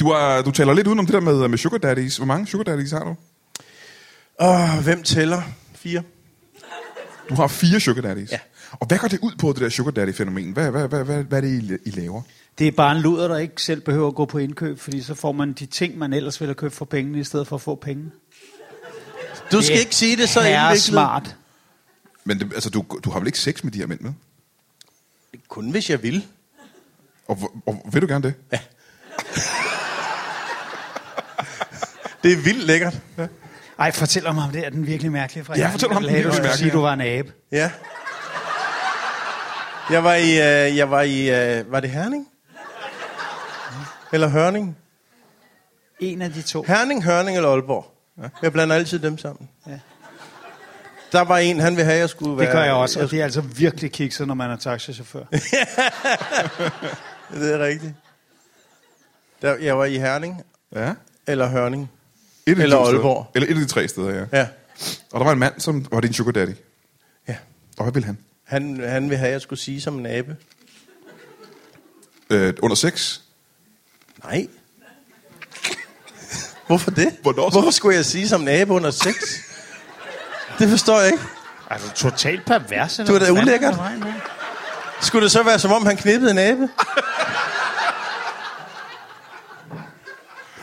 Du, 0.01 0.07
er, 0.09 0.41
du 0.41 0.51
taler 0.51 0.73
lidt 0.73 0.87
udenom 0.87 1.05
det 1.05 1.13
der 1.13 1.19
med, 1.19 1.47
med 1.47 1.57
sugar 1.57 1.77
daddies. 1.77 2.17
Hvor 2.17 2.25
mange 2.25 2.47
sugar 2.47 2.63
daddies 2.63 2.91
har 2.91 3.03
du? 3.03 3.15
Åh, 4.41 4.83
hvem 4.83 5.03
tæller? 5.03 5.41
Fire? 5.75 6.03
Du 7.29 7.35
har 7.35 7.47
fire 7.47 7.79
sugar 7.79 8.01
daddies. 8.01 8.31
Ja. 8.31 8.39
Og 8.71 8.87
hvad 8.87 8.97
går 8.97 9.07
det 9.07 9.19
ud 9.19 9.31
på, 9.39 9.53
det 9.53 9.61
der 9.61 9.69
sugar 9.69 9.91
daddy-fænomen? 9.91 10.51
Hvad, 10.51 10.71
hvad, 10.71 10.87
hvad, 10.87 11.03
hvad, 11.03 11.23
hvad 11.23 11.37
er 11.37 11.41
det, 11.41 11.63
I, 11.63 11.89
I 11.89 11.91
laver? 11.91 12.21
Det 12.59 12.67
er 12.67 12.71
bare 12.71 12.95
en 12.95 13.01
luder, 13.01 13.27
der 13.27 13.37
ikke 13.37 13.61
selv 13.61 13.81
behøver 13.81 14.07
at 14.07 14.15
gå 14.15 14.25
på 14.25 14.37
indkøb, 14.37 14.79
fordi 14.79 15.01
så 15.01 15.15
får 15.15 15.31
man 15.31 15.53
de 15.53 15.65
ting, 15.65 15.97
man 15.97 16.13
ellers 16.13 16.41
ville 16.41 16.49
have 16.49 16.55
købt 16.55 16.73
for 16.73 16.85
pengene, 16.85 17.19
i 17.19 17.23
stedet 17.23 17.47
for 17.47 17.55
at 17.55 17.61
få 17.61 17.75
penge. 17.75 18.11
Du 19.51 19.61
skal 19.61 19.79
ikke 19.79 19.95
sige 19.95 20.17
det 20.17 20.29
så 20.29 20.39
indviklet. 20.39 20.81
smart. 20.81 21.35
Men 22.23 22.39
det, 22.39 22.53
altså, 22.53 22.69
du, 22.69 22.85
du 23.03 23.11
har 23.11 23.19
vel 23.19 23.27
ikke 23.27 23.39
sex 23.39 23.63
med 23.63 23.71
de 23.71 23.77
her 23.77 23.87
mænd 23.87 23.99
med? 23.99 24.11
Kun 25.47 25.71
hvis 25.71 25.89
jeg 25.89 26.03
vil. 26.03 26.27
Og, 27.27 27.51
og 27.65 27.89
vil 27.93 28.01
du 28.01 28.07
gerne 28.07 28.23
det? 28.23 28.33
Ja. 28.51 28.59
Det 32.23 32.31
er 32.33 32.37
vildt 32.37 32.63
lækkert. 32.67 32.93
Ja. 33.17 33.27
Ej, 33.79 33.91
fortæl 33.91 34.27
om 34.27 34.37
det. 34.53 34.65
Er 34.65 34.69
den 34.69 34.87
virkelig 34.87 35.11
mærkelig? 35.11 35.45
Fra 35.45 35.57
Ja, 35.57 35.69
fortæl 35.69 35.89
om 35.89 35.95
den 35.95 36.03
virkelig 36.13 36.23
Du 36.23 36.29
mærkelige. 36.29 36.57
sige, 36.57 36.71
du 36.71 36.81
var 36.81 36.93
en 36.93 37.01
abe. 37.01 37.31
ja. 37.51 37.71
Jeg 39.89 40.03
var 40.03 40.13
i, 40.15 40.31
øh, 40.31 40.77
jeg 40.77 40.91
var 40.91 41.01
i, 41.01 41.29
øh, 41.59 41.71
var 41.71 41.79
det 41.79 41.89
Herning? 41.89 42.27
Eller 44.13 44.27
Hørning? 44.27 44.77
En 45.99 46.21
af 46.21 46.31
de 46.33 46.41
to. 46.41 46.63
Herning, 46.67 47.03
Hørning 47.03 47.37
eller 47.37 47.49
Aalborg. 47.49 47.85
Ja. 48.21 48.27
Jeg 48.41 48.53
blander 48.53 48.75
altid 48.75 48.99
dem 48.99 49.17
sammen. 49.17 49.49
Ja. 49.67 49.79
Der 51.11 51.21
var 51.21 51.37
en, 51.37 51.59
han 51.59 51.71
ville 51.75 51.83
have, 51.85 51.93
at 51.95 51.99
jeg 51.99 52.09
skulle 52.09 52.37
være... 52.37 52.45
Det 52.45 52.53
gør 52.55 52.63
jeg 52.63 52.73
også, 52.73 52.99
og 53.01 53.11
det 53.11 53.19
er 53.19 53.23
altså 53.23 53.41
virkelig 53.41 53.91
kikset, 53.91 54.27
når 54.27 54.33
man 54.33 54.51
er 54.51 54.55
taxichauffør. 54.55 55.23
Det 57.33 57.53
er 57.53 57.59
rigtigt. 57.59 57.93
Der, 59.41 59.55
jeg 59.55 59.77
var 59.77 59.85
i 59.85 59.97
Herning 59.97 60.43
Ja. 60.75 60.93
eller 61.27 61.47
Hørning. 61.47 61.91
Et 62.45 62.59
Eller 62.59 62.75
to 62.77 62.85
steder. 62.85 62.97
Aalborg. 62.97 63.31
Eller 63.35 63.47
et 63.49 63.53
af 63.53 63.59
de 63.59 63.65
tre 63.65 63.87
steder, 63.87 64.09
ja. 64.13 64.25
Ja. 64.39 64.47
Og 65.11 65.19
der 65.19 65.23
var 65.25 65.31
en 65.31 65.39
mand, 65.39 65.53
som 65.57 65.85
var 65.91 65.99
din 66.01 66.13
sugar 66.13 66.31
daddy. 66.31 66.51
ja. 67.27 67.35
Og 67.77 67.83
hvad 67.83 67.93
ville 67.93 68.05
han? 68.05 68.17
Han, 68.43 68.83
han 68.87 69.03
ville 69.03 69.17
have, 69.17 69.27
at 69.27 69.33
jeg 69.33 69.41
skulle 69.41 69.59
sige 69.59 69.81
som 69.81 69.99
en 69.99 70.05
abe. 70.05 70.35
Øh, 72.29 72.53
under 72.61 72.75
sex? 72.75 73.19
Nej. 74.23 74.47
Hvorfor 76.67 76.91
det? 76.91 77.17
Hvornår 77.21 77.49
så? 77.49 77.51
Hvorfor 77.53 77.71
skulle 77.71 77.95
jeg 77.95 78.05
sige 78.05 78.29
som 78.29 78.41
en 78.41 78.47
abe 78.47 78.73
under 78.73 78.91
sex? 78.91 79.15
Det 80.59 80.69
forstår 80.69 80.99
jeg 80.99 81.11
ikke. 81.11 81.23
Altså, 81.69 81.91
totalt 81.93 82.45
pervers. 82.45 82.99
Du 83.07 83.15
er 83.15 83.19
da 83.19 83.31
ulækkert. 83.31 83.75
Skulle 85.01 85.23
det 85.23 85.31
så 85.31 85.43
være, 85.43 85.59
som 85.59 85.71
om 85.71 85.85
han 85.85 85.97
knippede 85.97 86.31
en 86.31 86.37
abe? 86.37 86.69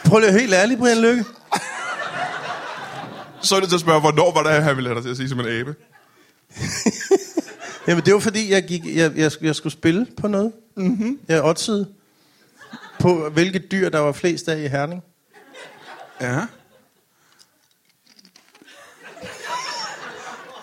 Prøv 0.05 0.19
lige 0.19 0.29
at 0.29 0.35
være 0.35 0.41
helt 0.41 0.55
ærlig, 0.55 0.79
Brian 0.79 0.99
Lykke. 0.99 1.25
Så 3.43 3.57
er 3.57 3.61
det 3.61 3.69
til 3.69 3.77
at 3.77 3.81
spørge, 3.81 4.01
hvornår 4.01 4.35
var 4.35 4.43
det, 4.43 4.63
han 4.63 4.77
ville 4.77 4.89
have 4.89 4.95
dig 4.95 5.03
til 5.03 5.11
at 5.11 5.17
sige 5.17 5.29
som 5.29 5.41
en 5.41 5.47
abe? 5.47 5.75
Jamen, 7.89 8.05
det 8.05 8.15
var 8.15 8.21
fordi, 8.21 8.51
jeg, 8.51 8.65
gik, 8.65 8.87
jeg, 8.87 9.17
jeg, 9.17 9.33
jeg 9.41 9.55
skulle 9.55 9.73
spille 9.73 10.07
på 10.17 10.29
noget. 10.29 10.53
Mm-hmm. 10.77 11.21
Jeg 11.29 11.45
oddsede 11.45 11.89
på, 13.01 13.29
hvilke 13.29 13.59
dyr, 13.59 13.89
der 13.89 13.99
var 13.99 14.13
flest 14.13 14.49
af 14.49 14.59
i 14.59 14.67
Herning. 14.67 15.03
Ja. 16.21 16.47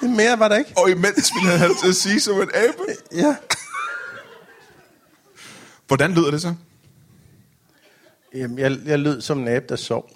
Mere 0.01 0.39
var 0.39 0.48
der 0.48 0.55
ikke. 0.55 0.74
Og 0.77 0.89
imens 0.89 1.32
ville 1.36 1.58
han 1.58 1.75
til 1.82 1.89
at 1.89 1.96
sige 1.96 2.20
som 2.20 2.41
en 2.41 2.50
abe. 2.53 2.96
Ja. 3.22 3.36
Hvordan 5.88 6.12
lyder 6.12 6.32
det 6.32 6.41
så? 6.41 6.53
Jamen, 8.34 8.60
jeg, 8.60 8.77
jeg 8.86 9.00
lød 9.00 9.22
som 9.22 9.39
en 9.39 9.48
abe, 9.48 9.65
der 9.70 9.75
sov. 9.75 10.10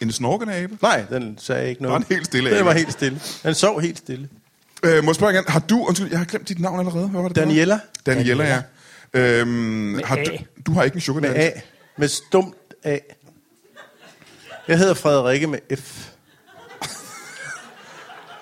En 0.00 0.12
snorkende 0.12 0.54
abe? 0.54 0.78
Nej, 0.82 1.04
den 1.10 1.38
sagde 1.38 1.68
ikke 1.68 1.82
noget. 1.82 1.92
Var 1.92 1.98
en 1.98 2.04
helt 2.10 2.26
stille 2.26 2.50
Den 2.50 2.58
abe. 2.58 2.66
var 2.66 2.72
helt 2.72 2.92
stille. 2.92 3.20
Den 3.42 3.54
sov 3.54 3.80
helt 3.80 3.98
stille. 3.98 4.28
Øh, 4.82 5.04
må 5.04 5.10
jeg 5.10 5.14
spørge 5.16 5.32
igen, 5.32 5.44
har 5.48 5.60
du, 5.60 5.84
undskyld, 5.84 6.10
jeg 6.10 6.18
har 6.18 6.24
glemt 6.26 6.48
dit 6.48 6.58
navn 6.60 6.78
allerede. 6.78 7.08
Hvad 7.08 7.22
var 7.22 7.28
det? 7.28 7.36
var? 7.36 7.42
Daniela. 7.44 7.80
Daniela, 8.06 8.44
ja. 8.44 8.62
Øhm, 9.20 10.00
har 10.04 10.16
du, 10.16 10.20
A. 10.32 10.36
du 10.66 10.72
har 10.72 10.82
ikke 10.82 10.94
en 10.94 11.00
sugar 11.00 11.20
Med 11.20 11.28
daddy? 11.34 11.56
A. 11.56 11.60
Med 11.96 12.08
stumt 12.08 12.56
A. 12.84 12.98
Jeg 14.68 14.78
hedder 14.78 14.94
Frederikke 14.94 15.46
med 15.46 15.58
F. 15.76 16.08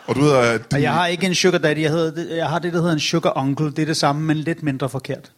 Og 0.06 0.14
du 0.14 0.20
hedder... 0.20 0.58
Du, 0.58 0.64
Og 0.72 0.82
jeg 0.82 0.92
har 0.92 1.06
ikke 1.06 1.26
en 1.26 1.34
sugar 1.34 1.58
daddy, 1.58 1.78
jeg, 1.82 1.90
hedder, 1.90 2.34
jeg 2.34 2.48
har 2.48 2.58
det, 2.58 2.72
der 2.72 2.78
hedder 2.80 2.92
en 2.94 3.00
sugar 3.00 3.32
uncle. 3.36 3.66
Det 3.66 3.78
er 3.78 3.86
det 3.86 3.96
samme, 3.96 4.22
men 4.22 4.36
lidt 4.36 4.62
mindre 4.62 4.88
forkert. 4.88 5.32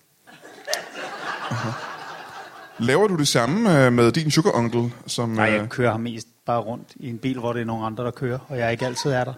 Laver 2.79 3.09
du 3.09 3.17
det 3.17 3.29
samme 3.29 3.87
øh, 3.87 3.93
med 3.93 4.13
din 4.13 4.31
sugar 4.31 4.51
uncle? 4.51 4.93
Som, 5.07 5.29
Nej, 5.29 5.49
øh, 5.49 5.55
jeg 5.55 5.69
kører 5.69 5.91
ham 5.91 6.01
mest 6.01 6.29
bare 6.47 6.61
rundt 6.61 6.89
i 6.97 7.09
en 7.09 7.19
bil, 7.19 7.39
hvor 7.39 7.53
det 7.53 7.61
er 7.61 7.65
nogle 7.65 7.87
andre, 7.87 8.05
der 8.05 8.11
kører, 8.11 8.39
og 8.49 8.59
jeg 8.59 8.73
ikke 8.73 8.87
altid 8.87 9.11
er 9.11 9.25
der. 9.25 9.33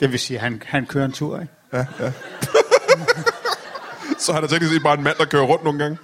Det 0.00 0.10
vil 0.10 0.18
sige, 0.18 0.36
at 0.36 0.42
han, 0.42 0.62
han 0.66 0.86
kører 0.86 1.04
en 1.04 1.12
tur, 1.12 1.40
ikke? 1.40 1.52
Ja, 1.72 1.86
ja. 2.00 2.12
så 4.18 4.32
har 4.32 4.40
der 4.40 4.48
teknisk 4.48 4.72
set 4.72 4.82
bare 4.82 4.98
en 4.98 5.02
mand, 5.02 5.16
der 5.18 5.24
kører 5.24 5.42
rundt 5.42 5.64
nogle 5.64 5.78
gange. 5.78 5.98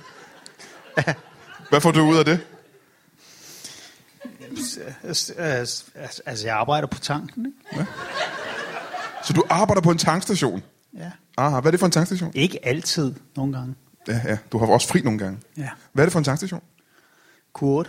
Hvad 1.69 1.81
får 1.81 1.91
du 1.91 2.01
ud 2.01 2.17
af 2.17 2.25
det? 2.25 2.41
Altså, 6.27 6.47
jeg 6.47 6.55
arbejder 6.57 6.89
på 6.89 6.99
tanken, 6.99 7.47
ikke? 7.73 7.87
Så 9.25 9.33
du 9.33 9.45
arbejder 9.51 9.83
på 9.83 9.91
en 9.91 9.99
tankstation? 9.99 10.63
Ja. 10.99 11.11
Aha, 11.37 11.61
hvad 11.61 11.67
er 11.67 11.71
det 11.71 11.81
for 11.81 11.87
en 11.87 11.93
tankstation? 11.93 12.33
Ikke 12.35 12.67
altid, 12.67 13.15
nogle 13.37 13.53
gange. 13.53 13.75
Ja, 14.09 14.21
ja. 14.25 14.39
Du 14.53 14.59
har 14.59 14.67
også 14.67 14.89
fri 14.89 15.01
nogle 15.01 15.19
gange. 15.19 15.39
Ja. 15.57 15.69
Hvad 15.93 16.05
er 16.05 16.07
det 16.07 16.13
for 16.13 16.19
en 16.19 16.25
tankstation? 16.25 16.63
Q8. 17.59 17.89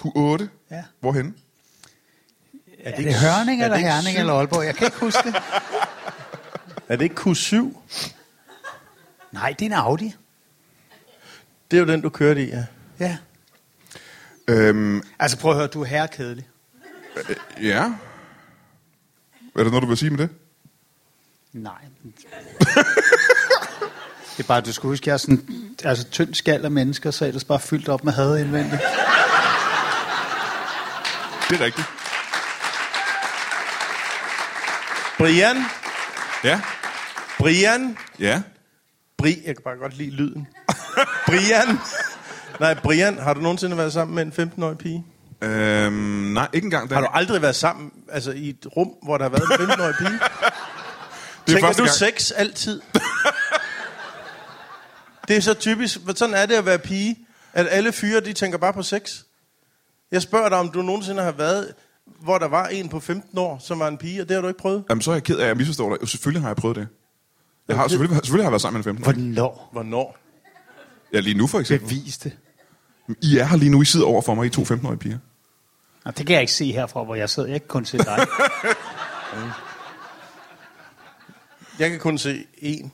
Q8? 0.00 0.46
Ja. 0.70 0.84
Hvorhen? 1.00 1.36
Er 2.78 2.90
Er 2.92 2.96
det 2.96 3.14
Hørning 3.14 3.60
er 3.60 3.64
eller 3.64 3.76
det 3.76 3.86
Herning 3.86 4.08
syv? 4.14 4.20
eller 4.20 4.32
Aalborg? 4.34 4.64
Jeg 4.64 4.74
kan 4.76 4.86
ikke 4.86 4.98
huske 4.98 5.22
det. 5.24 5.34
Er 6.88 6.96
det 6.96 7.02
ikke 7.04 7.20
Q7? 7.20 7.56
Nej, 9.32 9.52
det 9.58 9.62
er 9.62 9.66
en 9.66 9.72
Audi. 9.72 10.14
Det 11.70 11.76
er 11.76 11.80
jo 11.80 11.86
den, 11.86 12.00
du 12.00 12.08
kørte 12.08 12.44
i, 12.44 12.48
ja. 12.48 12.64
Ja. 13.00 13.16
Øhm, 14.48 15.02
Altså 15.18 15.38
prøv 15.38 15.50
at 15.50 15.56
høre, 15.56 15.66
du 15.66 15.80
er 15.82 15.84
herrekedelig. 15.86 16.48
ja. 17.62 17.82
Er 19.54 19.62
der 19.62 19.64
noget, 19.64 19.82
du 19.82 19.86
vil 19.88 19.96
sige 19.96 20.10
med 20.10 20.18
det? 20.18 20.30
Nej. 21.52 21.82
det 24.40 24.44
er 24.46 24.48
bare, 24.48 24.60
du 24.60 24.72
skal 24.72 24.88
huske, 24.88 25.08
jeg 25.08 25.14
er 25.14 25.16
sådan 25.16 25.42
altså, 25.84 26.04
tynd 26.10 26.34
skal 26.34 26.64
af 26.64 26.70
mennesker, 26.70 27.10
så 27.10 27.26
er 27.26 27.30
det 27.30 27.46
bare 27.46 27.60
fyldt 27.60 27.88
op 27.88 28.04
med 28.04 28.12
had 28.12 28.38
indvendigt. 28.38 28.82
Det 31.50 31.60
er 31.60 31.64
rigtigt. 31.64 31.86
Brian. 35.18 35.56
Ja. 36.44 36.60
Brian. 37.38 37.98
Ja. 38.18 38.42
Bri, 39.18 39.42
jeg 39.46 39.54
kan 39.56 39.62
bare 39.64 39.76
godt 39.76 39.96
lide 39.96 40.10
lyden. 40.10 40.48
Brian. 41.26 41.78
Nej, 42.60 42.74
Brian, 42.74 43.18
har 43.18 43.34
du 43.34 43.40
nogensinde 43.40 43.76
været 43.76 43.92
sammen 43.92 44.14
med 44.14 44.38
en 44.38 44.52
15-årig 44.52 44.78
pige? 44.78 45.04
Øhm, 45.42 45.92
nej, 46.34 46.48
ikke 46.52 46.64
engang. 46.64 46.94
Har 46.94 47.00
du 47.00 47.08
aldrig 47.12 47.42
været 47.42 47.56
sammen 47.56 47.90
altså 48.12 48.30
i 48.30 48.48
et 48.48 48.66
rum, 48.76 48.88
hvor 49.02 49.18
der 49.18 49.24
har 49.24 49.30
været 49.30 49.60
en 49.60 49.70
15-årig 49.70 49.94
pige? 49.98 50.10
det 51.46 51.52
er 51.52 51.60
Tænker 51.60 51.72
du 51.72 51.84
gang. 51.84 51.90
sex 51.90 52.30
altid? 52.36 52.80
Det 55.30 55.36
er 55.36 55.40
så 55.40 55.54
typisk. 55.54 55.98
Sådan 56.16 56.34
er 56.34 56.46
det 56.46 56.54
at 56.54 56.66
være 56.66 56.78
pige. 56.78 57.16
At 57.52 57.66
alle 57.70 57.92
fyre, 57.92 58.20
de 58.20 58.32
tænker 58.32 58.58
bare 58.58 58.72
på 58.72 58.82
sex. 58.82 59.22
Jeg 60.10 60.22
spørger 60.22 60.48
dig, 60.48 60.58
om 60.58 60.68
du 60.68 60.82
nogensinde 60.82 61.22
har 61.22 61.32
været, 61.32 61.74
hvor 62.04 62.38
der 62.38 62.48
var 62.48 62.66
en 62.66 62.88
på 62.88 63.00
15 63.00 63.38
år, 63.38 63.58
som 63.58 63.78
var 63.78 63.88
en 63.88 63.98
pige, 63.98 64.22
og 64.22 64.28
det 64.28 64.34
har 64.34 64.40
du 64.40 64.48
ikke 64.48 64.60
prøvet? 64.60 64.84
Jamen, 64.88 65.02
så 65.02 65.10
er 65.10 65.14
jeg 65.14 65.22
ked 65.22 65.36
af, 65.36 65.42
at 65.42 65.48
jeg 65.48 65.56
misforstår 65.56 65.90
dig. 65.90 66.02
Jo, 66.02 66.06
selvfølgelig 66.06 66.42
har 66.42 66.48
jeg 66.48 66.56
prøvet 66.56 66.76
det. 66.76 66.88
Jeg 67.68 67.76
har, 67.76 67.88
selvfølgelig, 67.88 68.16
selvfølgelig 68.16 68.44
har 68.44 68.48
jeg 68.48 68.52
været 68.52 68.62
sammen 68.62 68.82
med 68.86 68.92
en 68.92 69.04
15 69.04 69.32
Hvornår? 69.32 69.68
Hvornår? 69.72 70.18
Ja, 71.12 71.20
lige 71.20 71.34
nu 71.34 71.46
for 71.46 71.60
eksempel. 71.60 71.88
Bevis 71.88 72.18
det. 72.18 72.36
I 73.22 73.38
er 73.38 73.44
her 73.44 73.56
lige 73.56 73.70
nu, 73.70 73.82
I 73.82 73.84
sidder 73.84 74.06
over 74.06 74.22
for 74.22 74.34
mig, 74.34 74.46
I 74.46 74.50
to 74.50 74.62
15-årige 74.62 74.98
piger. 74.98 75.18
Nå, 76.04 76.10
det 76.10 76.26
kan 76.26 76.34
jeg 76.34 76.40
ikke 76.40 76.52
se 76.52 76.72
herfra, 76.72 77.04
hvor 77.04 77.14
jeg 77.14 77.30
sidder. 77.30 77.48
Jeg 77.48 77.60
kan 77.60 77.68
kun 77.68 77.84
se 77.84 77.98
dig. 77.98 78.18
Jeg 81.78 81.90
kan 81.90 81.98
kun 81.98 82.18
se 82.18 82.44
én. 82.56 82.90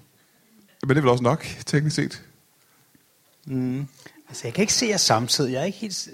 Men 0.82 0.88
det 0.88 0.96
er 0.96 1.00
vel 1.00 1.08
også 1.08 1.22
nok, 1.22 1.46
teknisk 1.66 1.96
set. 1.96 2.25
Altså, 4.28 4.40
jeg 4.44 4.54
kan 4.54 4.62
ikke 4.62 4.74
se 4.74 4.86
jer 4.86 4.96
samtidig. 4.96 5.52
Jeg 5.52 5.60
er 5.60 5.64
ikke 5.64 5.78
helt... 5.78 6.08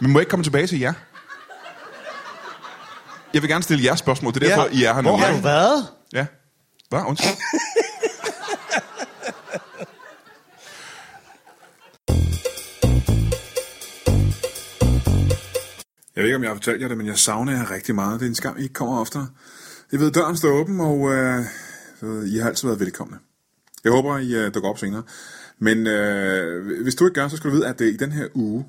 Men 0.00 0.12
må 0.12 0.18
jeg 0.18 0.22
ikke 0.22 0.30
komme 0.30 0.44
tilbage 0.44 0.66
til 0.66 0.78
jer? 0.80 0.92
Jeg 3.34 3.42
vil 3.42 3.50
gerne 3.50 3.62
stille 3.64 3.84
jer 3.84 3.96
spørgsmål. 3.96 4.34
Det 4.34 4.42
er 4.42 4.46
Ja. 4.48 4.54
derfor, 4.54 4.68
I 4.72 4.84
er 4.84 4.94
her 4.94 5.00
nu. 5.02 5.08
Hvor 5.08 5.16
har 5.16 5.28
ja. 5.28 5.36
du 5.36 5.40
været? 5.42 5.86
Ja. 6.12 6.26
Hvad? 6.88 7.00
Undskyld. 7.06 7.36
Jeg 16.16 16.22
ved 16.22 16.24
ikke, 16.24 16.36
om 16.36 16.42
jeg 16.42 16.50
har 16.50 16.54
fortalt 16.54 16.82
jer 16.82 16.88
det, 16.88 16.96
men 16.96 17.06
jeg 17.06 17.18
savner 17.18 17.52
jer 17.52 17.70
rigtig 17.70 17.94
meget. 17.94 18.20
Det 18.20 18.26
er 18.26 18.30
en 18.30 18.34
skam, 18.34 18.56
I 18.58 18.62
ikke 18.62 18.72
kommer 18.74 19.00
oftere. 19.00 19.28
Jeg 19.92 20.00
ved, 20.00 20.10
døren 20.10 20.36
står 20.36 20.48
åben, 20.48 20.80
og 20.80 21.12
øh, 21.12 21.44
I 22.26 22.38
har 22.38 22.48
altid 22.48 22.68
været 22.68 22.80
velkomne. 22.80 23.18
Jeg 23.84 23.92
håber, 23.92 24.18
I 24.18 24.46
uh, 24.46 24.54
dukker 24.54 24.70
op 24.70 24.78
senere. 24.78 25.02
Men 25.58 25.86
øh, 25.86 26.82
hvis 26.82 26.94
du 26.94 27.06
ikke 27.06 27.20
gør, 27.20 27.28
så 27.28 27.36
skal 27.36 27.50
du 27.50 27.54
vide, 27.54 27.66
at 27.66 27.80
uh, 27.80 27.86
i 27.86 27.96
den 27.96 28.12
her 28.12 28.26
uge, 28.34 28.66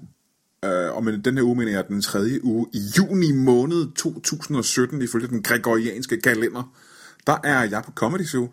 øh, 0.65 0.95
og 0.95 1.03
med 1.03 1.17
den 1.17 1.37
her 1.37 1.43
uge 1.43 1.55
mener 1.55 1.71
jeg 1.71 1.87
den 1.87 2.01
tredje 2.01 2.45
uge 2.45 2.67
i 2.73 2.79
juni 2.97 3.31
måned 3.31 3.95
2017, 3.95 5.01
ifølge 5.01 5.27
den 5.27 5.43
gregorianske 5.43 6.21
kalender, 6.21 6.73
der 7.27 7.37
er 7.43 7.63
jeg 7.63 7.83
på 7.85 7.91
Comedy 7.91 8.25
Zoo. 8.25 8.49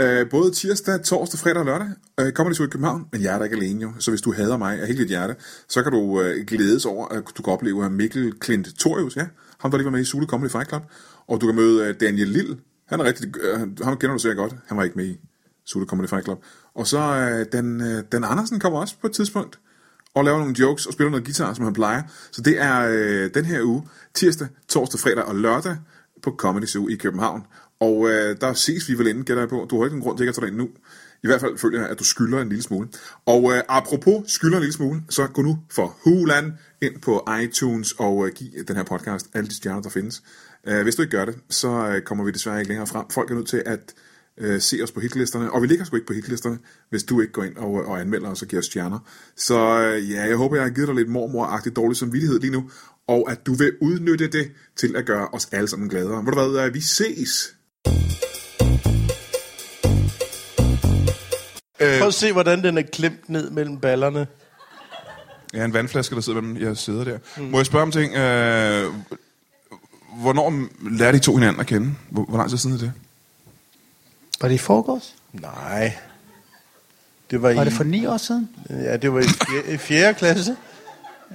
Uh, 0.00 0.28
både 0.30 0.50
tirsdag, 0.50 1.02
torsdag, 1.02 1.40
fredag 1.40 1.58
og 1.58 1.64
lørdag. 1.64 1.88
Uh, 2.22 2.30
Comedy 2.30 2.54
til 2.54 2.64
i 2.64 2.68
København, 2.68 3.06
men 3.12 3.22
jeg 3.22 3.34
er 3.34 3.38
der 3.38 3.44
ikke 3.44 3.56
alene 3.56 3.82
jo. 3.82 3.92
Så 3.98 4.10
hvis 4.10 4.20
du 4.20 4.32
hader 4.32 4.56
mig 4.56 4.80
af 4.80 4.86
hele 4.86 4.98
dit 4.98 5.08
hjerte, 5.08 5.36
så 5.68 5.82
kan 5.82 5.92
du 5.92 5.98
uh, 5.98 6.46
glædes 6.46 6.86
over, 6.86 7.08
at 7.08 7.22
du 7.36 7.42
kan 7.42 7.52
opleve 7.52 7.90
Mikkel 7.90 8.32
Klint 8.32 8.68
Torius, 8.78 9.16
ja, 9.16 9.26
ham 9.60 9.70
der 9.70 9.78
lige 9.78 9.84
var 9.84 9.90
med 9.90 10.00
i 10.00 10.04
Sule 10.04 10.26
Comedy 10.26 10.50
Fight 10.50 10.68
Club. 10.68 10.82
Og 11.26 11.40
du 11.40 11.46
kan 11.46 11.54
møde 11.56 11.90
uh, 11.90 11.94
Daniel 12.00 12.28
Lille, 12.28 12.56
han 12.86 13.00
er 13.00 13.04
rigtig, 13.04 13.28
uh, 13.54 13.60
ham 13.60 13.96
kender 13.96 14.12
du 14.12 14.18
sikkert 14.18 14.36
godt, 14.36 14.54
han 14.66 14.76
var 14.76 14.84
ikke 14.84 14.96
med 14.96 15.06
i 15.06 15.20
Zulu 15.68 15.86
Comedy 15.86 16.08
Fight 16.08 16.24
Club. 16.24 16.44
Og 16.74 16.86
så 16.86 16.98
øh, 16.98 17.46
Dan, 17.52 17.80
øh, 17.80 18.04
Dan 18.12 18.24
Andersen 18.24 18.60
kommer 18.60 18.80
også 18.80 18.94
på 19.00 19.06
et 19.06 19.12
tidspunkt 19.12 19.58
og 20.14 20.24
laver 20.24 20.38
nogle 20.38 20.54
jokes 20.58 20.86
og 20.86 20.92
spiller 20.92 21.10
noget 21.10 21.24
guitar, 21.24 21.54
som 21.54 21.64
han 21.64 21.74
plejer. 21.74 22.02
Så 22.32 22.42
det 22.42 22.60
er 22.60 22.88
øh, 22.90 23.30
den 23.34 23.44
her 23.44 23.62
uge, 23.62 23.88
tirsdag, 24.14 24.48
torsdag, 24.68 25.00
fredag 25.00 25.24
og 25.24 25.34
lørdag 25.34 25.76
på 26.22 26.34
Comedy 26.38 26.64
Zoo 26.64 26.88
i 26.88 26.94
København. 26.94 27.42
Og 27.80 28.10
øh, 28.10 28.36
der 28.40 28.52
ses 28.52 28.88
vi 28.88 28.98
vel 28.98 29.06
inden, 29.06 29.24
gætter 29.24 29.42
jeg 29.42 29.48
på. 29.48 29.66
Du 29.70 29.78
har 29.78 29.84
ikke 29.84 29.96
nogen 29.96 30.02
grund 30.02 30.18
til 30.18 30.24
ikke 30.24 30.28
at 30.28 30.34
tage 30.34 30.46
dig 30.46 30.52
ind 30.52 30.56
nu. 30.56 30.68
I 31.22 31.26
hvert 31.26 31.40
fald 31.40 31.58
føler 31.58 31.80
jeg, 31.80 31.88
at 31.88 31.98
du 31.98 32.04
skylder 32.04 32.40
en 32.40 32.48
lille 32.48 32.62
smule. 32.62 32.88
Og 33.26 33.52
øh, 33.52 33.62
apropos 33.68 34.30
skylder 34.32 34.56
en 34.56 34.62
lille 34.62 34.72
smule, 34.72 35.02
så 35.10 35.26
gå 35.26 35.42
nu 35.42 35.58
for 35.70 35.96
Huland 36.04 36.52
ind 36.82 37.00
på 37.00 37.28
iTunes 37.42 37.92
og 37.92 38.26
øh, 38.26 38.32
giv 38.32 38.48
den 38.68 38.76
her 38.76 38.84
podcast 38.84 39.26
alle 39.34 39.48
de 39.48 39.54
stjerner, 39.56 39.82
der 39.82 39.90
findes. 39.90 40.22
Øh, 40.66 40.82
hvis 40.82 40.94
du 40.94 41.02
ikke 41.02 41.16
gør 41.16 41.24
det, 41.24 41.38
så 41.50 41.68
øh, 41.68 42.02
kommer 42.02 42.24
vi 42.24 42.30
desværre 42.30 42.58
ikke 42.58 42.68
længere 42.68 42.86
frem. 42.86 43.10
Folk 43.10 43.30
er 43.30 43.34
nødt 43.34 43.48
til 43.48 43.62
at 43.66 43.94
øh, 44.38 44.60
se 44.60 44.80
os 44.82 44.92
på 44.92 45.00
hitlisterne, 45.00 45.52
og 45.52 45.62
vi 45.62 45.66
ligger 45.66 45.84
sgu 45.84 45.96
ikke 45.96 46.06
på 46.06 46.12
hitlisterne, 46.12 46.58
hvis 46.90 47.04
du 47.04 47.20
ikke 47.20 47.32
går 47.32 47.44
ind 47.44 47.56
og, 47.56 47.72
og 47.72 48.00
anmelder 48.00 48.28
os 48.28 48.42
og 48.42 48.48
giver 48.48 48.60
os 48.60 48.66
stjerner. 48.66 48.98
Så 49.36 49.80
øh, 49.80 50.10
ja, 50.10 50.22
jeg 50.22 50.36
håber, 50.36 50.56
jeg 50.56 50.64
har 50.64 50.70
givet 50.70 50.88
dig 50.88 50.96
lidt 50.96 51.08
mormoragtigt 51.08 51.76
dårlig 51.76 51.96
samvittighed 51.96 52.40
lige 52.40 52.52
nu, 52.52 52.70
og 53.08 53.30
at 53.30 53.46
du 53.46 53.54
vil 53.54 53.72
udnytte 53.80 54.26
det 54.28 54.50
til 54.76 54.96
at 54.96 55.06
gøre 55.06 55.28
os 55.28 55.48
alle 55.52 55.68
sammen 55.68 55.88
gladere. 55.88 56.24
Ved 56.24 56.32
du 56.32 56.50
hvad, 56.50 56.66
øh, 56.66 56.74
vi 56.74 56.80
ses! 56.80 57.54
Prøv 61.98 62.08
at 62.08 62.14
se, 62.14 62.32
hvordan 62.32 62.64
den 62.64 62.78
er 62.78 62.82
klemt 62.82 63.28
ned 63.28 63.50
mellem 63.50 63.78
ballerne. 63.78 64.26
Ja, 65.54 65.64
en 65.64 65.72
vandflaske, 65.72 66.14
der 66.14 66.20
sidder 66.20 66.40
mellem 66.40 66.62
jeres 66.62 66.78
sæder 66.78 67.04
der. 67.04 67.18
Mm. 67.36 67.44
Må 67.44 67.58
jeg 67.58 67.66
spørge 67.66 67.82
om 67.82 67.90
ting? 67.90 68.14
Øh, 68.14 68.92
hvornår 70.20 70.68
lærte 70.90 71.16
I 71.16 71.20
to 71.20 71.36
hinanden 71.36 71.60
at 71.60 71.66
kende? 71.66 71.94
Hvor, 72.10 72.24
hvor 72.24 72.38
lang 72.38 72.50
tid 72.50 72.58
siden 72.58 72.76
er 72.76 72.80
det? 72.80 72.92
Var 74.40 74.48
det 74.48 74.54
i 74.54 74.58
forgårs? 74.58 75.14
Nej. 75.32 75.96
Det 77.30 77.42
var, 77.42 77.54
Var 77.54 77.62
i, 77.62 77.64
det 77.64 77.72
for 77.72 77.84
ni 77.84 78.06
år 78.06 78.16
siden? 78.16 78.48
Ja, 78.70 78.96
det 78.96 79.12
var 79.12 79.20
i 79.20 79.22
fjerde, 79.22 79.72
i 79.74 79.76
fjerde 79.76 80.14
klasse. 80.18 80.56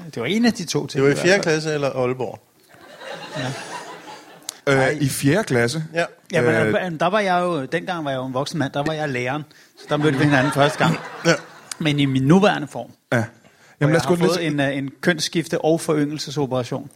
Det 0.06 0.22
var 0.22 0.26
en 0.26 0.46
af 0.46 0.54
de 0.54 0.66
to 0.66 0.88
ting. 0.88 1.04
Det 1.04 1.04
var 1.04 1.18
i 1.18 1.28
fjerde 1.28 1.44
klasse 1.44 1.74
eller 1.74 1.90
Aalborg. 1.90 2.40
Øh, 4.68 5.02
I 5.02 5.10
fjerde 5.10 5.44
klasse? 5.44 5.84
Ja. 5.94 6.06
Ja, 6.32 6.42
men 6.42 6.76
Øh, 6.76 7.00
der 7.00 7.08
var 7.10 7.20
jeg 7.20 7.42
jo, 7.42 7.66
dengang 7.66 8.06
var 8.06 8.12
jeg 8.12 8.18
jo 8.18 8.26
en 8.26 8.34
voksen 8.34 8.60
mand, 8.60 8.74
der 8.74 8.84
var 8.84 8.94
jeg 8.94 9.10
læreren. 9.10 9.44
Så 9.80 9.86
der 9.90 9.98
mødte 9.98 10.18
vi 10.18 10.24
hinanden 10.24 10.52
første 10.52 10.78
gang. 10.78 10.98
Ja. 11.26 11.34
Men 11.80 12.00
i 12.00 12.06
min 12.06 12.24
nuværende 12.24 12.68
form, 12.68 12.92
Ja. 13.12 13.18
Jamen, 13.18 13.26
lad 13.82 13.88
jeg 13.90 13.96
os, 13.96 14.04
har 14.06 14.10
gå 14.10 14.16
fået 14.34 14.42
lidt, 14.42 14.54
en, 14.54 14.60
øh, 14.60 14.78
en 14.78 14.90
kønsskifte 15.02 15.62
og 15.62 15.82
foryngelssoperation. 15.82 16.90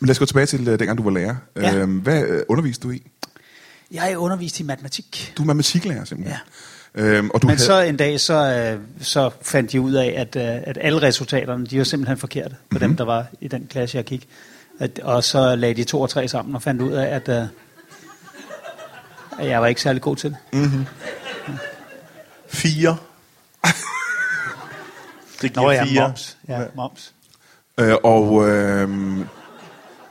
lad 0.00 0.10
os 0.10 0.18
gå 0.18 0.24
tilbage 0.24 0.46
til 0.46 0.60
uh, 0.60 0.66
dengang, 0.78 0.98
du 0.98 1.02
var 1.02 1.10
lærer. 1.10 1.36
Ja. 1.56 1.74
Øh, 1.74 2.02
hvad 2.02 2.22
uh, 2.22 2.36
underviste 2.48 2.82
du 2.86 2.90
i? 2.90 3.06
Jeg 3.90 4.12
er 4.12 4.16
undervist 4.16 4.60
i 4.60 4.62
matematik. 4.62 5.32
Du 5.36 5.42
er 5.42 5.46
matematiklærer, 5.46 6.04
simpelthen. 6.04 6.36
Ja. 6.96 7.02
Øhm, 7.02 7.30
og 7.34 7.42
du 7.42 7.46
Men 7.46 7.56
havde, 7.56 7.66
så 7.66 7.80
en 7.80 7.96
dag, 7.96 8.20
så, 8.20 8.34
øh, 8.74 8.80
så 9.04 9.30
fandt 9.42 9.72
de 9.72 9.80
ud 9.80 9.92
af, 9.92 10.14
at, 10.16 10.36
øh, 10.36 10.62
at 10.66 10.78
alle 10.80 11.02
resultaterne, 11.02 11.66
de 11.66 11.78
var 11.78 11.84
simpelthen 11.84 12.18
forkerte 12.18 12.50
på 12.50 12.54
Mhm. 12.54 12.76
mm-hmm. 12.76 12.88
dem, 12.88 12.96
der 12.96 13.04
var 13.04 13.26
i 13.40 13.48
den 13.48 13.66
klasse, 13.70 13.96
jeg 13.96 14.04
gik. 14.04 14.28
At, 14.78 14.98
og 14.98 15.24
så 15.24 15.56
lagde 15.56 15.74
de 15.74 15.84
to 15.84 16.00
og 16.00 16.10
tre 16.10 16.28
sammen 16.28 16.54
og 16.54 16.62
fandt 16.62 16.82
ud 16.82 16.92
af, 16.92 17.06
at, 17.14 17.28
øh, 17.28 17.44
at 19.38 19.48
jeg 19.48 19.60
var 19.60 19.66
ikke 19.66 19.80
særlig 19.82 20.02
god 20.02 20.16
til 20.16 20.30
det. 20.52 20.86
Fire. 22.48 22.96
Det 25.42 25.52
giver 25.52 25.62
Nå 25.66 25.70
ja, 25.70 25.84
fire. 25.84 26.02
moms. 26.08 26.36
Ja, 26.48 26.60
moms. 26.74 27.14
øh, 27.80 27.94
og 28.04 28.48
øh, 28.48 28.88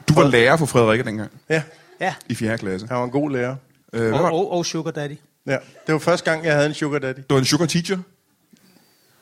du 0.10 0.13
var 0.13 0.28
lærer 0.28 0.58
for 0.58 0.65
Frederikke 0.65 1.04
dengang, 1.06 1.32
Ja, 1.50 1.62
Ja, 2.02 2.13
i 2.30 2.36
fjerde 2.36 2.58
klasse. 2.58 2.88
han 2.88 2.98
var 2.98 3.04
en 3.04 3.10
god 3.12 3.32
lærer. 3.32 3.56
Øh, 3.93 4.13
og, 4.13 4.21
og, 4.23 4.52
og 4.52 4.65
sugar 4.65 4.91
daddy. 4.91 5.17
Ja, 5.47 5.58
det 5.88 5.93
var 5.93 5.99
første 5.99 6.32
gang, 6.32 6.45
jeg 6.45 6.54
havde 6.54 6.67
en 6.67 6.73
sugar 6.73 6.99
daddy. 6.99 7.17
du 7.30 7.34
var 7.34 7.39
en 7.39 7.45
sugar 7.45 7.65
teacher, 7.65 7.97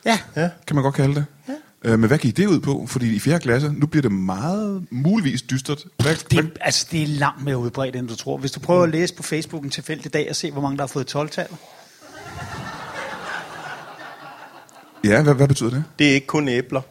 Ja, 0.05 0.19
Ja. 0.35 0.49
kan 0.67 0.75
man 0.75 0.83
godt 0.83 0.95
kalde 0.95 1.15
det. 1.15 1.25
Ja. 1.47 1.53
Øh, 1.83 1.99
men 1.99 2.07
hvad 2.07 2.17
gik 2.17 2.37
det 2.37 2.45
ud 2.47 2.59
på? 2.59 2.85
Fordi 2.87 3.15
i 3.15 3.19
fjerde 3.19 3.39
klasse, 3.39 3.73
nu 3.73 3.87
bliver 3.87 4.01
det 4.01 4.11
meget 4.11 4.85
muligvis 4.89 5.41
dystert. 5.41 5.85
Hvad, 6.03 6.15
det, 6.15 6.33
hvad, 6.33 6.43
er- 6.43 6.47
altså, 6.61 6.87
det 6.91 7.03
er 7.03 7.07
langt 7.07 7.43
mere 7.43 7.57
udbredt, 7.57 7.95
end 7.95 8.07
du 8.07 8.15
tror. 8.15 8.37
Hvis 8.37 8.51
du 8.51 8.59
prøver 8.59 8.83
at 8.83 8.89
læse 8.89 9.13
på 9.13 9.23
Facebook 9.23 9.63
en 9.63 9.69
tilfældig 9.69 10.13
dag 10.13 10.27
og 10.29 10.35
se, 10.35 10.51
hvor 10.51 10.61
mange 10.61 10.77
der 10.77 10.83
har 10.83 10.87
fået 10.87 11.15
12-tal. 11.15 11.47
ja, 15.03 15.21
hvad, 15.23 15.33
hvad 15.33 15.47
betyder 15.47 15.69
det? 15.69 15.83
Det 15.99 16.09
er 16.09 16.13
ikke 16.13 16.27
kun 16.27 16.47
æbler. 16.47 16.81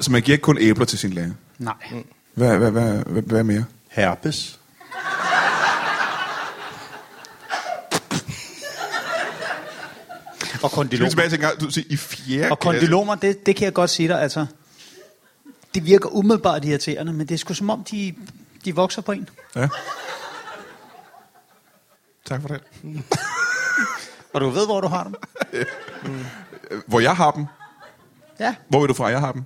Så 0.00 0.10
man 0.12 0.22
giver 0.22 0.34
ikke 0.34 0.42
kun 0.42 0.58
æbler 0.60 0.84
til 0.84 0.98
sin 0.98 1.12
lærer. 1.12 1.30
Nej. 1.58 1.74
Hvad, 2.34 2.58
hvad, 2.58 2.70
hvad, 2.70 2.94
hvad, 3.04 3.22
hvad 3.22 3.44
mere? 3.44 3.64
Herpes. 3.96 4.58
Og 10.62 10.70
Skal 10.70 10.70
vi 10.70 10.74
kondylomer. 10.74 11.08
tilbage 11.10 11.28
til 11.28 11.36
en 11.36 11.40
gang, 11.40 11.60
du 11.60 11.70
siger, 11.70 11.86
i 11.90 11.96
fjerde 11.96 12.50
Og 12.50 12.58
kondylomer, 12.58 13.14
det, 13.14 13.46
det 13.46 13.56
kan 13.56 13.64
jeg 13.64 13.72
godt 13.74 13.90
sige 13.90 14.08
dig, 14.08 14.22
altså. 14.22 14.46
Det 15.74 15.84
virker 15.84 16.08
umiddelbart 16.08 16.64
irriterende, 16.64 17.12
men 17.12 17.28
det 17.28 17.34
er 17.34 17.38
sgu 17.38 17.54
som 17.54 17.70
om, 17.70 17.84
de, 17.84 18.14
de 18.64 18.74
vokser 18.74 19.02
på 19.02 19.12
en. 19.12 19.28
Ja. 19.56 19.68
Tak 22.26 22.40
for 22.40 22.48
det. 22.48 22.60
Og 24.34 24.40
du 24.40 24.50
ved, 24.50 24.66
hvor 24.66 24.80
du 24.80 24.88
har 24.88 25.04
dem. 25.04 25.14
Øh, 25.52 25.66
Hvor 26.86 27.00
jeg 27.00 27.16
har 27.16 27.30
dem. 27.30 27.46
Ja. 28.40 28.54
Hvor 28.68 28.80
vil 28.80 28.88
du 28.88 28.94
fra, 28.94 29.06
jeg 29.06 29.20
har 29.20 29.32
dem? 29.32 29.44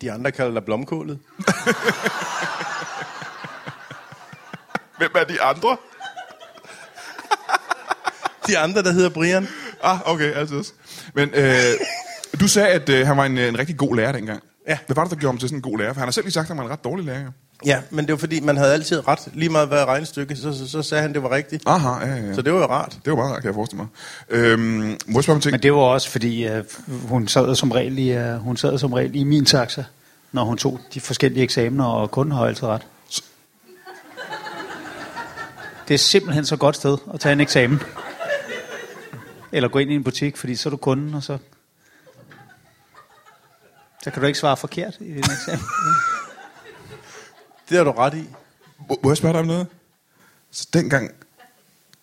De 0.00 0.12
andre 0.12 0.32
kalder 0.32 0.52
dig 0.52 0.64
blomkålet. 0.64 1.18
Hvem 4.98 5.10
er 5.14 5.24
de 5.24 5.40
andre? 5.42 5.76
De 8.46 8.58
andre, 8.58 8.82
der 8.82 8.92
hedder 8.92 9.08
Brian. 9.10 9.48
Ah, 9.82 9.98
okay, 10.04 10.32
altid. 10.32 10.64
Men 11.14 11.30
øh, 11.34 11.72
du 12.40 12.48
sagde, 12.48 12.68
at 12.68 12.88
øh, 12.88 13.06
han 13.06 13.16
var 13.16 13.24
en, 13.24 13.38
en 13.38 13.58
rigtig 13.58 13.76
god 13.76 13.96
lærer 13.96 14.12
dengang. 14.12 14.42
Ja. 14.68 14.78
Hvad 14.86 14.94
var 14.94 15.02
det, 15.04 15.10
der 15.10 15.16
gjorde 15.16 15.32
ham 15.32 15.38
til 15.38 15.48
sådan 15.48 15.58
en 15.58 15.62
god 15.62 15.78
lærer? 15.78 15.92
For 15.92 16.00
han 16.00 16.06
har 16.06 16.12
selv 16.12 16.24
lige 16.24 16.32
sagt, 16.32 16.44
at 16.44 16.48
han 16.48 16.56
var 16.58 16.64
en 16.64 16.70
ret 16.70 16.84
dårlig 16.84 17.06
lærer. 17.06 17.30
Ja, 17.66 17.80
men 17.90 18.04
det 18.06 18.12
var 18.12 18.18
fordi, 18.18 18.40
man 18.40 18.56
havde 18.56 18.72
altid 18.72 19.08
ret. 19.08 19.18
Lige 19.32 19.48
meget 19.48 19.68
hvad 19.68 19.84
regnestykke, 19.84 20.36
så, 20.36 20.58
så, 20.58 20.68
så 20.68 20.82
sagde 20.82 21.02
han, 21.02 21.14
det 21.14 21.22
var 21.22 21.30
rigtigt. 21.30 21.62
Aha, 21.66 22.06
ja, 22.06 22.14
ja. 22.14 22.28
Så 22.28 22.34
Så 22.34 22.42
det 22.42 22.52
var 22.52 22.58
jo 22.58 22.66
rart. 22.66 22.98
det 23.04 23.10
var 23.10 23.16
meget 23.16 23.32
rart, 23.32 23.40
kan 23.42 23.46
jeg 23.48 23.54
forestille 23.54 23.82
mig. 23.82 23.88
Øhm, 24.38 24.98
må 25.06 25.18
jeg 25.18 25.24
spørge 25.24 25.40
ting? 25.40 25.52
Men 25.52 25.62
det 25.62 25.72
var 25.72 25.78
også 25.78 26.10
fordi, 26.10 26.48
uh, 26.48 26.52
hun, 27.08 27.28
sad 27.28 27.54
som 27.54 27.70
regel 27.70 27.98
i, 27.98 28.16
uh, 28.18 28.34
hun 28.34 28.56
sad 28.56 28.78
som 28.78 28.92
regel 28.92 29.14
i 29.16 29.24
min 29.24 29.44
taxa, 29.44 29.84
når 30.32 30.44
hun 30.44 30.58
tog 30.58 30.80
de 30.94 31.00
forskellige 31.00 31.42
eksamener, 31.44 31.84
og 31.84 32.10
kunden 32.10 32.34
har 32.34 32.46
altid 32.46 32.64
ret. 32.64 32.82
Det 35.88 35.94
er 35.94 35.98
simpelthen 35.98 36.44
så 36.44 36.56
godt 36.56 36.76
sted 36.76 36.98
at 37.14 37.20
tage 37.20 37.32
en 37.32 37.40
eksamen. 37.40 37.80
Eller 39.52 39.68
gå 39.68 39.78
ind 39.78 39.90
i 39.90 39.94
en 39.94 40.04
butik, 40.04 40.36
fordi 40.36 40.56
så 40.56 40.68
er 40.68 40.70
du 40.70 40.76
kunden, 40.76 41.14
og 41.14 41.22
så... 41.22 41.38
Så 44.02 44.10
kan 44.10 44.20
du 44.20 44.26
ikke 44.26 44.38
svare 44.38 44.56
forkert 44.56 44.96
i 45.00 45.04
din 45.04 45.18
eksamen. 45.18 45.64
Det 47.68 47.76
har 47.76 47.84
du 47.84 47.90
ret 47.90 48.14
i. 48.14 48.28
Må, 48.88 48.98
må 49.02 49.10
jeg 49.10 49.16
spørge 49.16 49.32
dig 49.32 49.40
om 49.40 49.46
noget? 49.46 49.66
Så 50.50 50.68
dengang, 50.72 51.10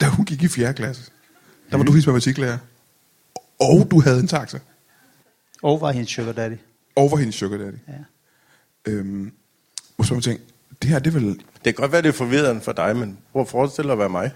da 0.02 0.06
hun 0.06 0.26
gik 0.26 0.44
i 0.44 0.48
4. 0.48 0.74
klasse, 0.74 1.12
der 1.72 1.78
var 1.78 1.84
du 1.84 1.92
hendes 1.92 2.08
matematiklærer. 2.08 2.58
Og 3.60 3.88
du 3.92 4.02
havde 4.02 4.20
en 4.20 4.28
taxa. 4.28 4.60
Og 5.64 5.82
var 5.82 5.92
hendes 5.92 6.12
sugar 6.12 6.32
daddy. 6.32 6.58
Og 6.96 7.12
var 7.12 7.18
hendes 7.18 7.36
sugar 7.36 7.58
daddy. 7.58 7.78
Ja. 7.88 7.94
Øhm, 8.92 9.08
må 9.18 9.32
jeg 10.00 10.06
spørge 10.06 10.18
om 10.18 10.22
ting? 10.22 10.40
Det 10.82 10.90
her, 10.90 11.00
det 11.00 11.14
vel... 11.14 11.26
Det 11.26 11.64
kan 11.64 11.74
godt 11.74 11.92
være, 11.92 12.02
det 12.02 12.10
er 12.10 12.14
forvirrende 12.14 12.62
for 12.62 12.72
dig, 12.72 12.96
men 12.96 13.18
prøv 13.32 13.42
at 13.42 13.48
forestille 13.48 13.88
dig 13.88 13.94
at 13.94 14.00
være 14.00 14.10
mig. 14.10 14.32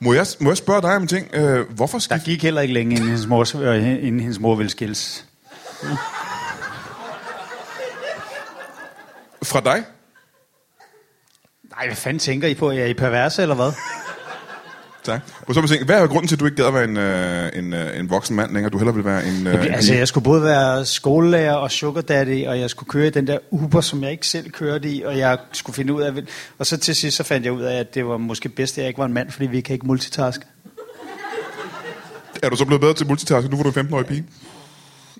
Må 0.00 0.14
jeg, 0.14 0.26
må 0.40 0.50
jeg 0.50 0.56
spørge 0.56 0.82
dig 0.82 0.96
om 0.96 1.06
ting? 1.06 1.34
Øh, 1.34 1.70
hvorfor 1.70 1.98
Der 1.98 2.02
skift... 2.02 2.24
gik 2.24 2.42
heller 2.42 2.60
ikke 2.60 2.74
længe, 2.74 2.94
inden 2.96 3.08
hendes 3.08 3.26
mor, 3.26 3.56
øh, 3.62 3.86
inden 3.86 4.20
hendes 4.20 4.38
mor 4.40 4.54
ville 4.54 4.70
skilles. 4.70 5.26
Fra 9.42 9.60
dig? 9.60 9.84
Nej, 11.70 11.86
hvad 11.86 11.96
fanden 11.96 12.18
tænker 12.18 12.48
I 12.48 12.54
på? 12.54 12.70
Er 12.70 12.84
I 12.84 12.94
perverse, 12.94 13.42
eller 13.42 13.54
hvad? 13.54 13.72
Tak. 15.08 15.20
Og 15.46 15.54
så 15.54 15.66
tænke, 15.66 15.84
hvad 15.84 16.02
er 16.02 16.06
grunden 16.06 16.28
til, 16.28 16.36
at 16.36 16.40
du 16.40 16.44
ikke 16.44 16.56
gad 16.56 16.66
at 16.66 16.74
være 16.74 16.84
en, 16.84 16.96
øh, 16.96 17.50
en, 17.54 17.72
øh, 17.72 17.98
en 17.98 18.10
voksen 18.10 18.36
mand 18.36 18.52
længere? 18.52 18.70
Du 18.70 18.78
hellere 18.78 18.94
vil 18.94 19.04
være 19.04 19.26
en... 19.26 19.46
Øh, 19.46 19.66
Altså, 19.74 19.94
jeg 19.94 20.08
skulle 20.08 20.24
både 20.24 20.42
være 20.42 20.86
skolelærer 20.86 21.54
og 21.54 21.70
sugar 21.70 22.00
daddy, 22.00 22.46
og 22.46 22.60
jeg 22.60 22.70
skulle 22.70 22.88
køre 22.88 23.06
i 23.06 23.10
den 23.10 23.26
der 23.26 23.38
Uber, 23.50 23.80
som 23.80 24.02
jeg 24.02 24.10
ikke 24.10 24.26
selv 24.26 24.50
kørte 24.50 24.88
i, 24.88 25.02
og 25.02 25.18
jeg 25.18 25.38
skulle 25.52 25.74
finde 25.74 25.92
ud 25.92 26.02
af... 26.02 26.12
Og 26.58 26.66
så 26.66 26.76
til 26.76 26.94
sidst 26.94 27.16
så 27.16 27.22
fandt 27.22 27.44
jeg 27.44 27.52
ud 27.52 27.62
af, 27.62 27.80
at 27.80 27.94
det 27.94 28.06
var 28.06 28.16
måske 28.16 28.48
bedst, 28.48 28.78
at 28.78 28.82
jeg 28.82 28.88
ikke 28.88 28.98
var 28.98 29.04
en 29.06 29.14
mand, 29.14 29.30
fordi 29.30 29.46
vi 29.46 29.60
kan 29.60 29.74
ikke 29.74 29.86
multitaske. 29.86 30.44
Er 32.42 32.48
du 32.48 32.56
så 32.56 32.64
blevet 32.64 32.80
bedre 32.80 32.94
til 32.94 33.06
multitasking, 33.06 33.50
nu 33.50 33.62
hvor 33.62 33.70
du 33.70 33.80
er 33.80 33.84
15-årig 33.84 34.06
pige? 34.06 34.24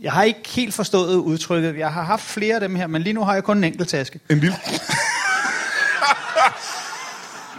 Jeg 0.01 0.12
har 0.12 0.22
ikke 0.22 0.48
helt 0.48 0.74
forstået 0.74 1.14
udtrykket. 1.14 1.79
Jeg 1.79 1.92
har 1.92 2.03
haft 2.03 2.22
flere 2.22 2.55
af 2.55 2.61
dem 2.61 2.74
her, 2.74 2.87
men 2.87 3.03
lige 3.03 3.12
nu 3.12 3.24
har 3.24 3.35
jeg 3.35 3.44
kun 3.44 3.57
en 3.57 3.64
enkelt 3.64 3.88
taske. 3.88 4.20
En 4.31 4.38
lille... 4.38 4.57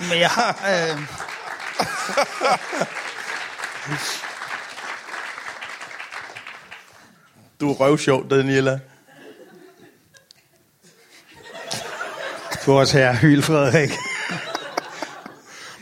Men 0.09 0.19
jeg 0.19 0.29
har... 0.29 0.57
Øh... 0.69 1.28
Du 7.59 7.69
er 7.69 7.73
røvsjov, 7.73 8.29
Daniela. 8.29 8.79
Du 12.65 12.71
er 12.71 12.79
også 12.79 12.97
her, 12.97 13.15
Hyl 13.15 13.41
Frederik. 13.41 13.89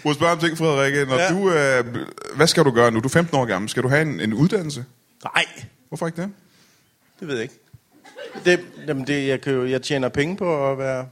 Må 0.04 0.12
jeg 0.12 0.16
spørge 0.16 0.32
om 0.32 0.40
ting, 0.40 0.58
Frederikke? 0.58 1.06
Når 1.06 1.20
Ja. 1.20 1.30
du, 1.34 1.52
øh, 1.52 2.06
hvad 2.36 2.48
skal 2.48 2.64
du 2.66 2.72
gøre 2.72 2.92
nu? 2.92 3.00
Du 3.00 3.08
er 3.08 3.10
15 3.10 3.38
år 3.38 3.46
gammel. 3.46 3.70
Skal 3.70 3.84
du 3.84 3.88
have 3.90 4.02
en, 4.02 4.20
en 4.20 4.34
uddannelse? 4.34 4.86
Nej, 5.24 5.46
Hvorfor 5.88 6.08
ikke 6.08 6.22
det? 6.22 6.32
det 7.20 7.28
ved 7.28 7.36
jeg 7.36 7.44
ikke. 7.44 7.56
Det, 8.46 8.60
jamen 8.88 9.08
det, 9.08 9.28
jeg, 9.28 9.42
kan 9.42 9.54
jo, 9.54 9.66
jeg 9.66 9.82
tjener 9.82 10.10
penge 10.10 10.38
på 10.38 10.72
at 10.72 10.78
være 10.78 11.08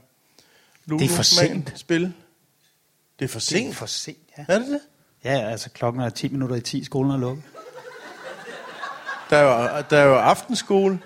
Lulu 0.86 1.02
Det 1.02 1.10
er 1.10 1.16
for 1.16 1.22
sent. 1.22 1.72
Spil. 1.76 2.12
Det 3.18 3.24
er 3.24 3.28
for 3.28 3.38
Det 3.38 3.42
sent. 3.42 3.70
er 3.70 3.74
for 3.74 3.86
sent, 3.86 4.18
ja. 4.38 4.44
Er 4.48 4.58
det 4.58 4.68
det? 4.68 4.80
Ja, 5.24 5.50
altså 5.50 5.70
klokken 5.70 6.02
er 6.02 6.08
10 6.10 6.28
minutter 6.28 6.56
i 6.56 6.60
10, 6.60 6.84
skolen 6.84 7.10
er 7.10 7.16
lukket. 7.16 7.44
Der 9.30 9.36
er 9.36 9.42
jo, 9.76 9.82
der 9.90 9.98
er 9.98 10.04
jo 10.04 10.14
aftenskole. 10.14 10.98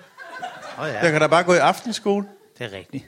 Oh, 0.77 0.87
ja, 0.87 0.99
Jeg 1.03 1.11
kan 1.11 1.21
da 1.21 1.27
bare 1.27 1.43
gå 1.43 1.53
i 1.53 1.57
aftenskole. 1.57 2.25
det 2.57 2.65
er 2.73 2.77
rigtigt. 2.77 3.05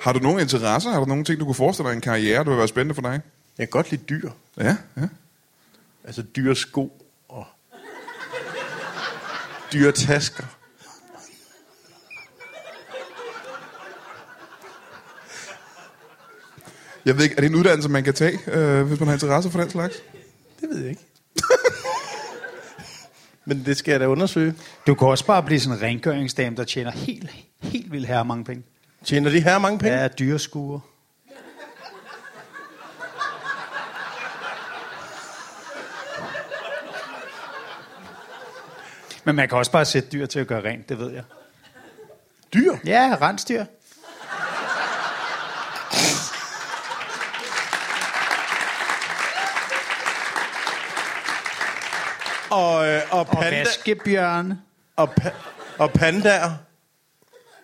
Har 0.00 0.12
du 0.12 0.18
nogle 0.18 0.40
interesser? 0.42 0.90
Har 0.90 1.00
du 1.00 1.06
nogle 1.06 1.24
ting, 1.24 1.40
du 1.40 1.44
kunne 1.44 1.54
forestille 1.54 1.88
dig 1.90 1.94
en 1.94 2.00
karriere, 2.00 2.44
der 2.44 2.50
vil 2.50 2.58
være 2.58 2.68
spændende 2.68 2.94
for 2.94 3.02
dig? 3.02 3.20
Jeg 3.58 3.66
kan 3.66 3.70
godt 3.70 3.90
lide 3.90 4.02
dyr. 4.08 4.30
Ja, 4.56 4.76
ja. 4.96 5.02
Altså 6.04 6.22
dyre 6.22 6.56
sko 6.56 7.02
og 7.28 7.46
dyre 9.72 9.92
tasker. 9.92 10.44
Jeg 17.08 17.16
ved 17.16 17.24
ikke, 17.24 17.36
er 17.36 17.40
det 17.40 17.50
en 17.50 17.54
uddannelse, 17.54 17.88
man 17.88 18.04
kan 18.04 18.14
tage, 18.14 18.38
øh, 18.46 18.86
hvis 18.86 19.00
man 19.00 19.06
har 19.06 19.14
interesse 19.14 19.50
for 19.50 19.60
den 19.60 19.70
slags? 19.70 19.96
Det 20.60 20.68
ved 20.68 20.78
jeg 20.78 20.90
ikke. 20.90 21.02
Men 23.44 23.62
det 23.66 23.76
skal 23.76 23.92
jeg 23.92 24.00
da 24.00 24.06
undersøge. 24.06 24.54
Du 24.86 24.94
kan 24.94 25.08
også 25.08 25.26
bare 25.26 25.42
blive 25.42 25.60
sådan 25.60 25.78
en 25.78 25.82
rengøringsdame, 25.82 26.56
der 26.56 26.64
tjener 26.64 26.90
helt, 26.90 27.30
helt 27.62 27.92
vildt 27.92 28.06
her 28.06 28.22
mange 28.22 28.44
penge. 28.44 28.62
Tjener 29.04 29.30
de 29.30 29.40
her 29.40 29.58
mange 29.58 29.78
penge? 29.78 29.96
Ja, 29.96 30.08
dyreskuer. 30.08 30.80
Men 39.24 39.36
man 39.36 39.48
kan 39.48 39.58
også 39.58 39.72
bare 39.72 39.84
sætte 39.84 40.08
dyr 40.12 40.26
til 40.26 40.40
at 40.40 40.46
gøre 40.46 40.64
rent, 40.64 40.88
det 40.88 40.98
ved 40.98 41.10
jeg. 41.10 41.22
Dyr? 42.54 42.72
Ja, 42.86 43.16
rensdyr. 43.20 43.64
Og, 52.50 52.86
øh, 52.88 53.00
og, 53.10 53.18
Og 53.18 53.26
panda, 53.26 53.58
vaskebjørne. 53.58 54.60
og, 54.96 55.10
pa, 55.10 55.30
og 55.78 55.92
pandaer? 55.92 56.50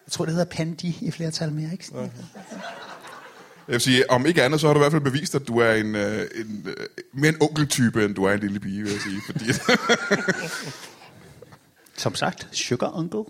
Jeg 0.07 0.12
tror, 0.12 0.25
det 0.25 0.35
hedder 0.35 0.51
pandi 0.51 0.99
i 1.01 1.11
flertal 1.11 1.53
mere, 1.53 1.73
ikke? 1.73 1.85
Okay. 1.94 2.11
Jeg 3.68 3.73
vil 3.73 3.81
sige, 3.81 4.11
om 4.11 4.27
ikke 4.27 4.42
andet, 4.42 4.61
så 4.61 4.66
har 4.66 4.75
du 4.75 4.81
i 4.81 4.83
hvert 4.83 4.92
fald 4.92 5.03
bevist, 5.03 5.35
at 5.35 5.49
du 5.49 5.59
er 5.59 5.73
en, 5.75 5.94
øh, 5.94 6.27
en 6.35 6.66
øh, 6.68 6.87
mere 7.12 7.29
en 7.29 7.37
onkeltype, 7.42 8.05
end 8.05 8.14
du 8.14 8.25
er 8.25 8.33
en 8.33 8.40
lille 8.40 8.61
pige, 8.61 8.83
vil 8.83 8.92
jeg 8.92 9.01
sige. 9.01 9.20
Fordi, 9.27 9.44
Som 11.97 12.14
sagt, 12.14 12.49
sugar 12.53 12.90
uncle. 12.99 13.25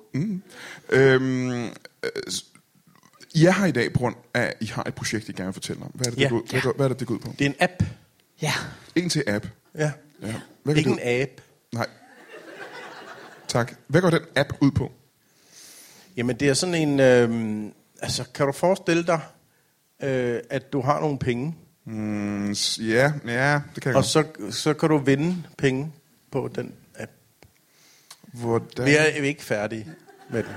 øhm, 0.90 1.64
øh, 1.64 1.70
I 3.34 3.44
er 3.46 3.50
her 3.52 3.64
i 3.66 3.72
dag 3.72 3.92
på 3.92 3.98
grund 3.98 4.14
af, 4.34 4.40
at 4.42 4.54
I 4.60 4.66
har 4.66 4.82
et 4.82 4.94
projekt, 4.94 5.28
I 5.28 5.32
gerne 5.32 5.46
vil 5.46 5.52
fortælle 5.52 5.82
om. 5.82 5.90
Hvad 5.94 6.06
er 6.06 6.10
det, 6.10 6.18
Ja. 6.18 6.22
det, 6.24 6.30
går, 6.30 6.60
hvad, 6.62 6.72
hvad 6.76 6.86
er 6.86 6.88
det, 6.88 6.98
det 7.00 7.06
går 7.08 7.14
ud 7.14 7.18
på? 7.20 7.34
Det 7.38 7.44
er 7.44 7.48
en 7.48 7.56
app. 7.60 7.82
Ja. 8.42 8.52
En 8.94 9.08
til 9.08 9.24
app. 9.26 9.46
Ja. 9.74 9.92
Ja. 10.22 10.34
Hvad 10.64 10.76
Ikke 10.76 10.90
det 10.90 11.16
en 11.16 11.22
app. 11.22 11.30
Nej. 11.72 11.86
Tak. 13.48 13.74
Hvad 13.86 14.00
går 14.00 14.10
den 14.10 14.20
app 14.36 14.52
ud 14.60 14.70
på? 14.70 14.92
Jamen, 16.16 16.36
det 16.36 16.48
er 16.48 16.54
sådan 16.54 16.74
en... 16.74 17.00
Øh, 17.00 17.64
altså, 18.02 18.24
kan 18.34 18.46
du 18.46 18.52
forestille 18.52 19.06
dig, 19.06 19.20
øh, 20.02 20.40
at 20.50 20.72
du 20.72 20.80
har 20.80 21.00
nogle 21.00 21.18
penge, 21.18 21.54
Mm, 21.86 22.52
ja, 22.80 23.12
ja, 23.26 23.60
det 23.74 23.82
kan 23.82 23.90
jeg 23.90 23.96
og 23.96 24.04
godt. 24.04 24.06
så, 24.06 24.24
så 24.50 24.74
kan 24.74 24.88
du 24.88 24.98
vinde 24.98 25.42
penge 25.58 25.92
på 26.30 26.50
den 26.54 26.74
app. 26.98 27.10
Hvordan? 28.32 28.86
Vi 28.86 28.96
er 28.96 29.04
ikke 29.04 29.42
færdige 29.42 29.88
med 30.30 30.42
den. 30.42 30.52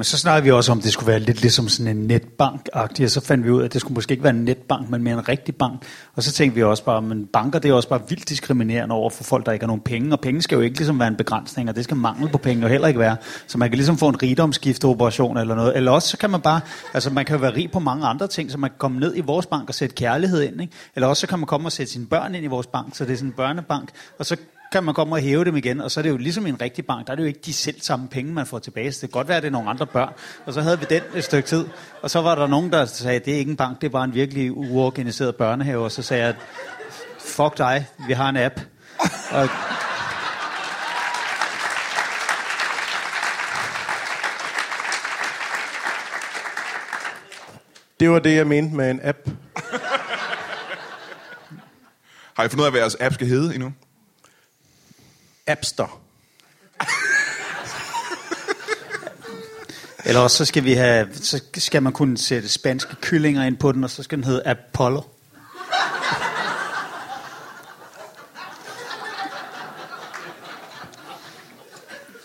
Men 0.00 0.04
så 0.04 0.18
snakkede 0.18 0.44
vi 0.44 0.50
også 0.50 0.72
om, 0.72 0.78
at 0.78 0.84
det 0.84 0.92
skulle 0.92 1.06
være 1.06 1.18
lidt 1.18 1.40
ligesom 1.40 1.68
sådan 1.68 1.96
en 1.96 2.06
netbank 2.06 2.68
og 2.72 2.88
så 3.06 3.20
fandt 3.24 3.44
vi 3.44 3.50
ud 3.50 3.60
af, 3.60 3.64
at 3.64 3.72
det 3.72 3.80
skulle 3.80 3.94
måske 3.94 4.12
ikke 4.12 4.24
være 4.24 4.34
en 4.34 4.44
netbank, 4.44 4.90
men 4.90 5.02
mere 5.02 5.14
en 5.14 5.28
rigtig 5.28 5.56
bank. 5.56 5.86
Og 6.14 6.22
så 6.22 6.32
tænkte 6.32 6.54
vi 6.54 6.62
også 6.62 6.84
bare, 6.84 7.02
men 7.02 7.26
banker 7.26 7.58
det 7.58 7.70
er 7.70 7.74
også 7.74 7.88
bare 7.88 8.00
vildt 8.08 8.28
diskriminerende 8.28 8.94
over 8.94 9.10
for 9.10 9.24
folk, 9.24 9.46
der 9.46 9.52
ikke 9.52 9.62
har 9.62 9.66
nogen 9.66 9.80
penge, 9.80 10.12
og 10.12 10.20
penge 10.20 10.42
skal 10.42 10.56
jo 10.56 10.62
ikke 10.62 10.76
ligesom 10.76 10.98
være 10.98 11.08
en 11.08 11.16
begrænsning, 11.16 11.68
og 11.68 11.76
det 11.76 11.84
skal 11.84 11.96
mangel 11.96 12.28
på 12.28 12.38
penge 12.38 12.62
jo 12.62 12.68
heller 12.68 12.88
ikke 12.88 13.00
være. 13.00 13.16
Så 13.46 13.58
man 13.58 13.68
kan 13.68 13.76
ligesom 13.76 13.98
få 13.98 14.08
en 14.08 14.22
rigdomsskifteoperation 14.22 15.36
eller 15.36 15.54
noget. 15.54 15.76
Eller 15.76 15.90
også 15.90 16.08
så 16.08 16.16
kan 16.16 16.30
man 16.30 16.40
bare, 16.40 16.60
altså 16.94 17.10
man 17.10 17.24
kan 17.24 17.36
jo 17.36 17.40
være 17.40 17.54
rig 17.54 17.70
på 17.70 17.78
mange 17.78 18.06
andre 18.06 18.26
ting, 18.26 18.50
så 18.50 18.58
man 18.58 18.70
kan 18.70 18.78
komme 18.78 19.00
ned 19.00 19.16
i 19.16 19.20
vores 19.20 19.46
bank 19.46 19.68
og 19.68 19.74
sætte 19.74 19.94
kærlighed 19.94 20.42
ind, 20.42 20.60
ikke? 20.60 20.72
Eller 20.94 21.06
også 21.06 21.20
så 21.20 21.26
kan 21.26 21.38
man 21.38 21.46
komme 21.46 21.68
og 21.68 21.72
sætte 21.72 21.92
sine 21.92 22.06
børn 22.06 22.34
ind 22.34 22.44
i 22.44 22.48
vores 22.48 22.66
bank, 22.66 22.96
så 22.96 23.04
det 23.04 23.12
er 23.12 23.16
sådan 23.16 23.28
en 23.28 23.34
børnebank, 23.36 23.90
og 24.18 24.26
så 24.26 24.36
kan 24.72 24.84
man 24.84 24.94
komme 24.94 25.14
og 25.14 25.20
hæve 25.20 25.44
dem 25.44 25.56
igen, 25.56 25.80
og 25.80 25.90
så 25.90 26.00
er 26.00 26.02
det 26.02 26.10
jo 26.10 26.16
ligesom 26.16 26.46
i 26.46 26.48
en 26.48 26.60
rigtig 26.60 26.86
bank, 26.86 27.06
der 27.06 27.12
er 27.12 27.16
det 27.16 27.22
jo 27.22 27.28
ikke 27.28 27.40
de 27.44 27.52
selv 27.52 27.80
samme 27.80 28.08
penge, 28.08 28.32
man 28.32 28.46
får 28.46 28.58
tilbage. 28.58 28.92
Så 28.92 29.00
det 29.00 29.10
kan 29.10 29.18
godt 29.18 29.28
være, 29.28 29.36
at 29.36 29.42
det 29.42 29.48
er 29.48 29.52
nogle 29.52 29.70
andre 29.70 29.86
børn. 29.86 30.12
Og 30.46 30.52
så 30.52 30.60
havde 30.60 30.80
vi 30.80 30.86
den 30.90 31.02
et 31.14 31.24
stykke 31.24 31.48
tid, 31.48 31.66
og 32.02 32.10
så 32.10 32.20
var 32.20 32.34
der 32.34 32.46
nogen, 32.46 32.72
der 32.72 32.84
sagde, 32.84 33.18
det 33.18 33.34
er 33.34 33.38
ikke 33.38 33.50
en 33.50 33.56
bank, 33.56 33.80
det 33.80 33.86
er 33.86 33.90
bare 33.90 34.04
en 34.04 34.14
virkelig 34.14 34.52
uorganiseret 34.56 35.36
børnehave. 35.36 35.84
Og 35.84 35.92
så 35.92 36.02
sagde 36.02 36.24
jeg, 36.24 36.34
fuck 37.18 37.58
dig, 37.58 37.86
vi 38.06 38.12
har 38.12 38.28
en 38.28 38.36
app. 38.36 38.60
Og 39.30 39.48
Det 48.00 48.10
var 48.10 48.18
det, 48.18 48.36
jeg 48.36 48.46
mente 48.46 48.76
med 48.76 48.90
en 48.90 49.00
app. 49.02 49.18
Har 52.34 52.44
I 52.44 52.48
fundet 52.48 52.60
ud 52.60 52.66
af, 52.66 52.72
hvad 52.72 52.80
jeres 52.80 52.96
app 53.00 53.14
skal 53.14 53.26
hedde 53.26 53.54
endnu? 53.54 53.72
Appster. 55.50 56.00
Eller 60.04 60.20
også 60.20 60.36
så 60.36 60.44
skal, 60.44 60.64
vi 60.64 60.72
have, 60.72 61.08
så 61.14 61.40
skal 61.54 61.82
man 61.82 61.92
kunne 61.92 62.18
sætte 62.18 62.48
spanske 62.48 62.96
kyllinger 63.00 63.44
ind 63.44 63.56
på 63.56 63.72
den, 63.72 63.84
og 63.84 63.90
så 63.90 64.02
skal 64.02 64.18
den 64.18 64.24
hedde 64.24 64.42
Apollo. 64.46 65.02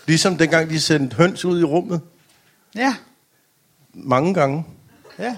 Ligesom 0.06 0.38
dengang, 0.38 0.70
de 0.70 0.80
sendte 0.80 1.16
høns 1.16 1.44
ud 1.44 1.60
i 1.60 1.64
rummet. 1.64 2.00
Ja, 2.74 2.96
Mange 3.94 4.34
gange. 4.34 4.64
ja. 5.18 5.36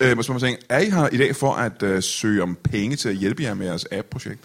Øh, 0.00 0.16
måske 0.16 0.32
man 0.32 0.40
tænke, 0.40 0.62
er 0.68 0.78
I 0.78 0.90
her 0.90 1.08
i 1.08 1.16
dag 1.16 1.36
for 1.36 1.54
at 1.54 1.82
øh, 1.82 2.02
søge 2.02 2.42
om 2.42 2.56
penge 2.70 2.96
til 2.96 3.08
at 3.08 3.14
hjælpe 3.14 3.42
jer 3.42 3.54
med 3.54 3.66
jeres 3.66 3.86
app-projekt? 3.92 4.40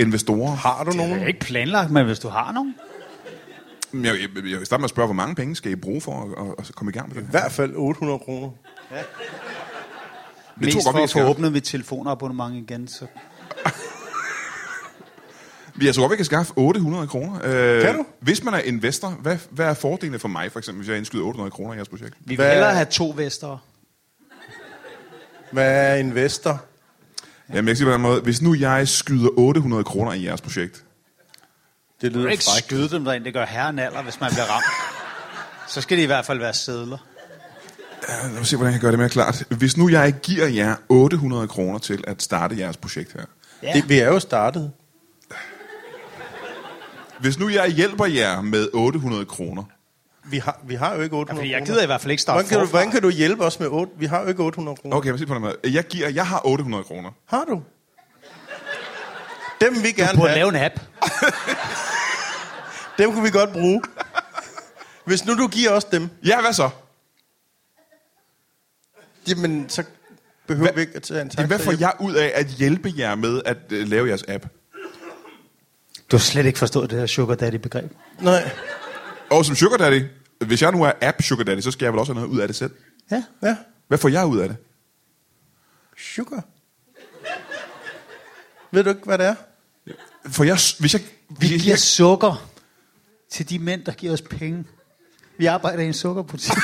Investorer? 0.00 0.54
Har 0.54 0.84
du 0.84 0.90
Det 0.90 0.96
nogen? 0.98 1.18
er 1.20 1.26
ikke 1.26 1.40
planlagt, 1.40 1.90
men 1.90 2.06
hvis 2.06 2.18
du 2.18 2.28
har 2.28 2.52
nogen. 2.52 2.74
Jeg, 3.94 4.02
jeg, 4.04 4.28
jeg 4.50 4.58
vil 4.58 4.66
starte 4.66 4.80
med 4.80 4.84
at 4.84 4.90
spørge, 4.90 5.06
hvor 5.06 5.14
mange 5.14 5.34
penge 5.34 5.56
skal 5.56 5.72
I 5.72 5.76
bruge 5.76 6.00
for 6.00 6.12
at, 6.22 6.46
at, 6.58 6.68
at 6.68 6.74
komme 6.74 6.90
i 6.90 6.92
gang 6.94 7.08
med 7.08 7.16
det 7.16 7.22
I 7.22 7.30
hvert 7.30 7.52
fald 7.52 7.72
800 7.76 8.18
kroner. 8.18 8.50
Det 8.50 8.56
Mest 10.56 10.72
tror 10.72 10.80
jeg 10.80 10.84
godt, 10.84 11.10
for 11.10 11.18
vi 11.18 11.22
at 11.22 11.26
få 11.26 11.30
åbnet 11.30 11.52
mit 11.52 11.62
telefonabonnement 11.64 12.70
igen. 12.70 12.88
Så. 12.88 13.06
Jeg 15.82 15.94
tror 15.94 16.02
godt, 16.02 16.10
vi 16.10 16.16
kan 16.16 16.24
skaffe 16.24 16.52
800 16.56 17.06
kroner. 17.06 17.34
Øh, 17.44 17.82
Kan 17.82 17.94
du? 17.94 18.04
Hvis 18.20 18.44
man 18.44 18.54
er 18.54 18.58
investor, 18.58 19.08
hvad, 19.08 19.36
hvad 19.50 19.66
er 19.66 19.74
fordelene 19.74 20.18
for 20.18 20.28
mig, 20.28 20.52
for 20.52 20.58
eksempel, 20.58 20.80
hvis 20.82 20.88
jeg 20.90 20.98
indskyder 20.98 21.24
800 21.24 21.50
kroner 21.50 21.72
i 21.72 21.76
jeres 21.76 21.88
projekt? 21.88 22.14
Vi 22.20 22.24
vil 22.26 22.36
Hvad- 22.36 22.50
hellere 22.50 22.74
have 22.74 22.84
to 22.90 23.12
vestere. 23.16 23.58
Hvad 25.52 25.90
er 25.90 25.94
investor? 25.94 26.64
Jamen, 27.54 27.56
jeg 27.56 27.64
kan 27.66 27.76
sige 27.76 27.86
på 27.86 27.92
den 27.92 28.00
måde, 28.00 28.20
hvis 28.20 28.42
nu 28.42 28.54
jeg 28.54 28.88
skyder 28.88 29.28
800 29.36 29.84
kroner 29.84 30.12
i 30.12 30.24
jeres 30.24 30.40
projekt, 30.40 30.84
Det 32.00 32.12
lyder 32.12 32.28
ikke 32.30 32.44
frækt. 32.44 32.64
skyde 32.64 32.88
dem 32.90 33.04
derind, 33.04 33.24
det 33.24 33.32
gør 33.32 33.46
herren 33.46 33.78
alder, 33.78 34.02
hvis 34.02 34.20
man 34.20 34.30
bliver 34.30 34.44
ramt. 34.44 34.64
Så 35.68 35.80
skal 35.80 35.96
det 35.96 36.02
i 36.02 36.06
hvert 36.06 36.26
fald 36.26 36.38
være 36.38 36.54
sædler. 36.54 36.98
Lad 38.32 38.40
os 38.40 38.48
se, 38.48 38.56
hvordan 38.56 38.72
jeg 38.72 38.80
kan 38.80 38.84
gøre 38.86 38.90
det 38.92 38.98
mere 38.98 39.08
klart. 39.08 39.42
Hvis 39.50 39.76
nu 39.76 39.88
jeg 39.88 40.14
giver 40.22 40.46
jer 40.46 40.76
800 40.88 41.48
kroner 41.48 41.78
til 41.78 42.04
at 42.06 42.22
starte 42.22 42.58
jeres 42.58 42.76
projekt 42.76 43.12
her. 43.12 43.24
Ja. 43.62 43.72
Det, 43.72 43.88
vi 43.88 43.98
er 43.98 44.06
jo 44.08 44.20
startet. 44.20 44.72
Hvis 47.20 47.38
nu 47.38 47.48
jeg 47.48 47.68
hjælper 47.70 48.06
jer 48.06 48.40
med 48.40 48.68
800 48.72 49.24
kroner. 49.24 49.62
Vi 50.24 50.38
har, 50.38 50.60
vi 50.64 50.74
har 50.74 50.94
jo 50.94 51.00
ikke 51.02 51.16
800 51.16 51.48
Ja, 51.48 51.58
jeg 51.58 51.66
gider 51.66 51.82
i 51.82 51.86
hvert 51.86 52.00
fald 52.00 52.10
ikke 52.10 52.20
starte 52.22 52.34
Hvordan 52.36 52.48
kan, 52.48 52.58
du, 52.60 52.66
hvordan 52.66 52.90
kan 52.90 53.02
du 53.02 53.10
hjælpe 53.10 53.44
os 53.44 53.60
med 53.60 53.68
8? 53.68 53.92
Vi 53.96 54.06
har 54.06 54.22
jo 54.22 54.28
ikke 54.28 54.42
800 54.42 54.76
kroner. 54.76 54.96
Okay, 54.96 55.10
jeg 55.10 55.18
se 55.18 55.26
på 55.26 55.34
den 55.34 55.42
måde. 55.42 55.56
Jeg, 55.64 55.84
giver, 55.86 56.08
jeg 56.08 56.26
har 56.26 56.40
800 56.46 56.84
kroner. 56.84 57.10
Har 57.26 57.44
du? 57.44 57.62
Dem 59.60 59.74
vil 59.74 59.82
vi 59.82 59.92
gerne 59.92 60.12
Du 60.12 60.16
burde 60.16 60.28
have. 60.28 60.38
lave 60.38 60.48
en 60.48 60.56
app. 60.56 60.80
Dem 62.98 63.12
kunne 63.12 63.22
vi 63.24 63.30
godt 63.30 63.52
bruge. 63.52 63.82
Hvis 65.04 65.24
nu 65.24 65.34
du 65.38 65.46
giver 65.48 65.70
os 65.70 65.84
dem, 65.84 66.08
Ja, 66.26 66.40
hvad 66.40 66.52
så? 66.52 66.70
jamen, 69.28 69.68
så 69.68 69.82
behøver 70.46 70.64
Hvad- 70.66 70.74
vi 70.74 70.80
ikke 70.80 70.96
at 70.96 71.02
tage 71.02 71.22
en 71.22 71.30
taxa. 71.30 71.46
Hvad 71.46 71.58
får 71.58 71.72
jeg 71.80 71.92
ud 72.00 72.14
af 72.14 72.32
at 72.34 72.46
hjælpe 72.46 72.92
jer 72.98 73.14
med 73.14 73.42
at 73.44 73.56
uh, 73.72 73.78
lave 73.78 74.08
jeres 74.08 74.24
app? 74.28 74.46
Du 76.10 76.16
har 76.16 76.18
slet 76.18 76.46
ikke 76.46 76.58
forstået 76.58 76.90
det 76.90 76.98
her 76.98 77.06
sugar 77.06 77.34
daddy-begreb. 77.34 77.92
Nej. 78.20 78.50
Og 79.30 79.44
som 79.44 79.56
sugar 79.56 79.76
daddy, 79.76 80.04
hvis 80.46 80.62
jeg 80.62 80.72
nu 80.72 80.82
er 80.82 80.92
app 81.00 81.22
sugar 81.22 81.44
daddy, 81.44 81.60
så 81.60 81.70
skal 81.70 81.84
jeg 81.86 81.92
vel 81.92 81.98
også 81.98 82.12
have 82.12 82.20
noget 82.20 82.36
ud 82.36 82.40
af 82.40 82.48
det 82.48 82.56
selv. 82.56 82.70
Ja. 83.10 83.24
Ja. 83.42 83.56
Hvad 83.88 83.98
får 83.98 84.08
jeg 84.08 84.26
ud 84.26 84.38
af 84.38 84.48
det? 84.48 84.56
Sugar. 85.96 86.44
Ved 88.70 88.84
du 88.84 88.88
ikke, 88.88 89.02
hvad 89.04 89.18
det 89.18 89.26
er? 89.26 89.34
For 90.26 90.44
jeg, 90.44 90.58
hvis 90.78 90.94
jeg, 90.94 91.02
Vi 91.28 91.36
hvis 91.38 91.52
jeg, 91.52 91.60
giver 91.60 91.76
sukker 91.76 92.50
til 93.30 93.50
de 93.50 93.58
mænd, 93.58 93.84
der 93.84 93.92
giver 93.92 94.12
os 94.12 94.22
penge. 94.22 94.64
Vi 95.38 95.46
arbejder 95.46 95.82
i 95.82 95.86
en 95.86 95.94
sukkerbutik. 95.94 96.52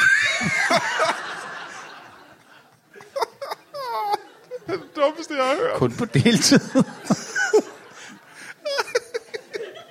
det 4.67 4.81
dummeste, 4.97 5.35
jeg 5.35 5.45
har 5.45 5.57
hørt. 5.57 5.79
Kun 5.79 5.97
på 5.97 6.05
deltid. 6.05 6.61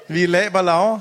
Vi 0.10 0.24
er 0.24 0.28
laber 0.28 0.62
laver. 0.62 1.00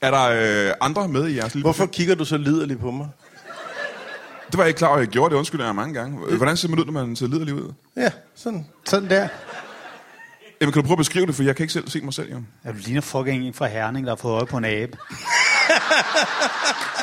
Er 0.00 0.10
der 0.10 0.68
øh, 0.68 0.74
andre 0.80 1.08
med 1.08 1.28
i 1.28 1.36
jeres 1.36 1.54
lille 1.54 1.64
Hvorfor 1.64 1.86
kigger 1.86 2.14
du 2.14 2.24
så 2.24 2.36
liderligt 2.36 2.80
på 2.80 2.90
mig? 2.90 3.08
Det 4.46 4.58
var 4.58 4.62
jeg 4.62 4.68
ikke 4.68 4.78
klar 4.78 4.88
over, 4.88 4.96
at 4.96 5.00
jeg 5.00 5.08
gjorde 5.08 5.30
det. 5.30 5.38
Undskylder 5.38 5.64
jeg 5.64 5.74
mange 5.74 5.94
gange. 5.94 6.36
Hvordan 6.36 6.56
ser 6.56 6.68
man 6.68 6.78
ud, 6.78 6.84
når 6.84 6.92
man 6.92 7.16
ser 7.16 7.26
liderlig 7.26 7.54
ud? 7.54 7.72
Ja, 7.96 8.10
sådan. 8.34 8.66
Sådan 8.84 9.10
der. 9.10 9.28
Jamen, 10.60 10.72
kan 10.72 10.82
du 10.82 10.86
prøve 10.86 10.94
at 10.94 10.98
beskrive 10.98 11.26
det, 11.26 11.34
for 11.34 11.42
jeg 11.42 11.56
kan 11.56 11.64
ikke 11.64 11.72
selv 11.72 11.88
se 11.88 12.00
mig 12.00 12.14
selv, 12.14 12.30
jo. 12.30 12.42
Ja, 12.64 12.70
du 12.70 12.76
ligner 12.76 13.00
fucking 13.00 13.44
en 13.44 13.54
fra 13.54 13.66
Herning, 13.66 14.06
der 14.06 14.10
har 14.12 14.16
fået 14.16 14.32
øje 14.32 14.46
på 14.46 14.56
en 14.56 14.64
abe. 14.64 14.98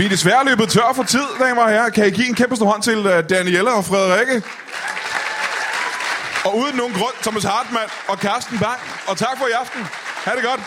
Vi 0.00 0.04
er 0.04 0.08
desværre 0.08 0.44
løbet 0.44 0.68
tør 0.68 0.92
for 0.94 1.02
tid, 1.02 1.26
damer 1.40 1.62
og 1.62 1.70
herrer. 1.70 1.90
Kan 1.90 2.06
I 2.06 2.10
give 2.10 2.28
en 2.28 2.34
kæmpe 2.34 2.56
stor 2.56 2.66
hånd 2.66 2.82
til 2.82 2.98
øh, 3.06 3.18
uh, 3.18 3.24
Daniela 3.30 3.70
og 3.70 3.84
Frederikke? 3.84 4.42
Og 6.44 6.58
uden 6.58 6.76
nogen 6.76 6.94
grund, 6.94 7.14
Thomas 7.22 7.44
Hartmann 7.44 7.90
og 8.08 8.18
Karsten 8.18 8.58
Bang. 8.58 8.80
Og 9.08 9.16
tak 9.16 9.38
for 9.38 9.46
i 9.46 9.50
aften. 9.50 9.80
Ha' 10.24 10.36
det 10.36 10.44
godt. 10.44 10.60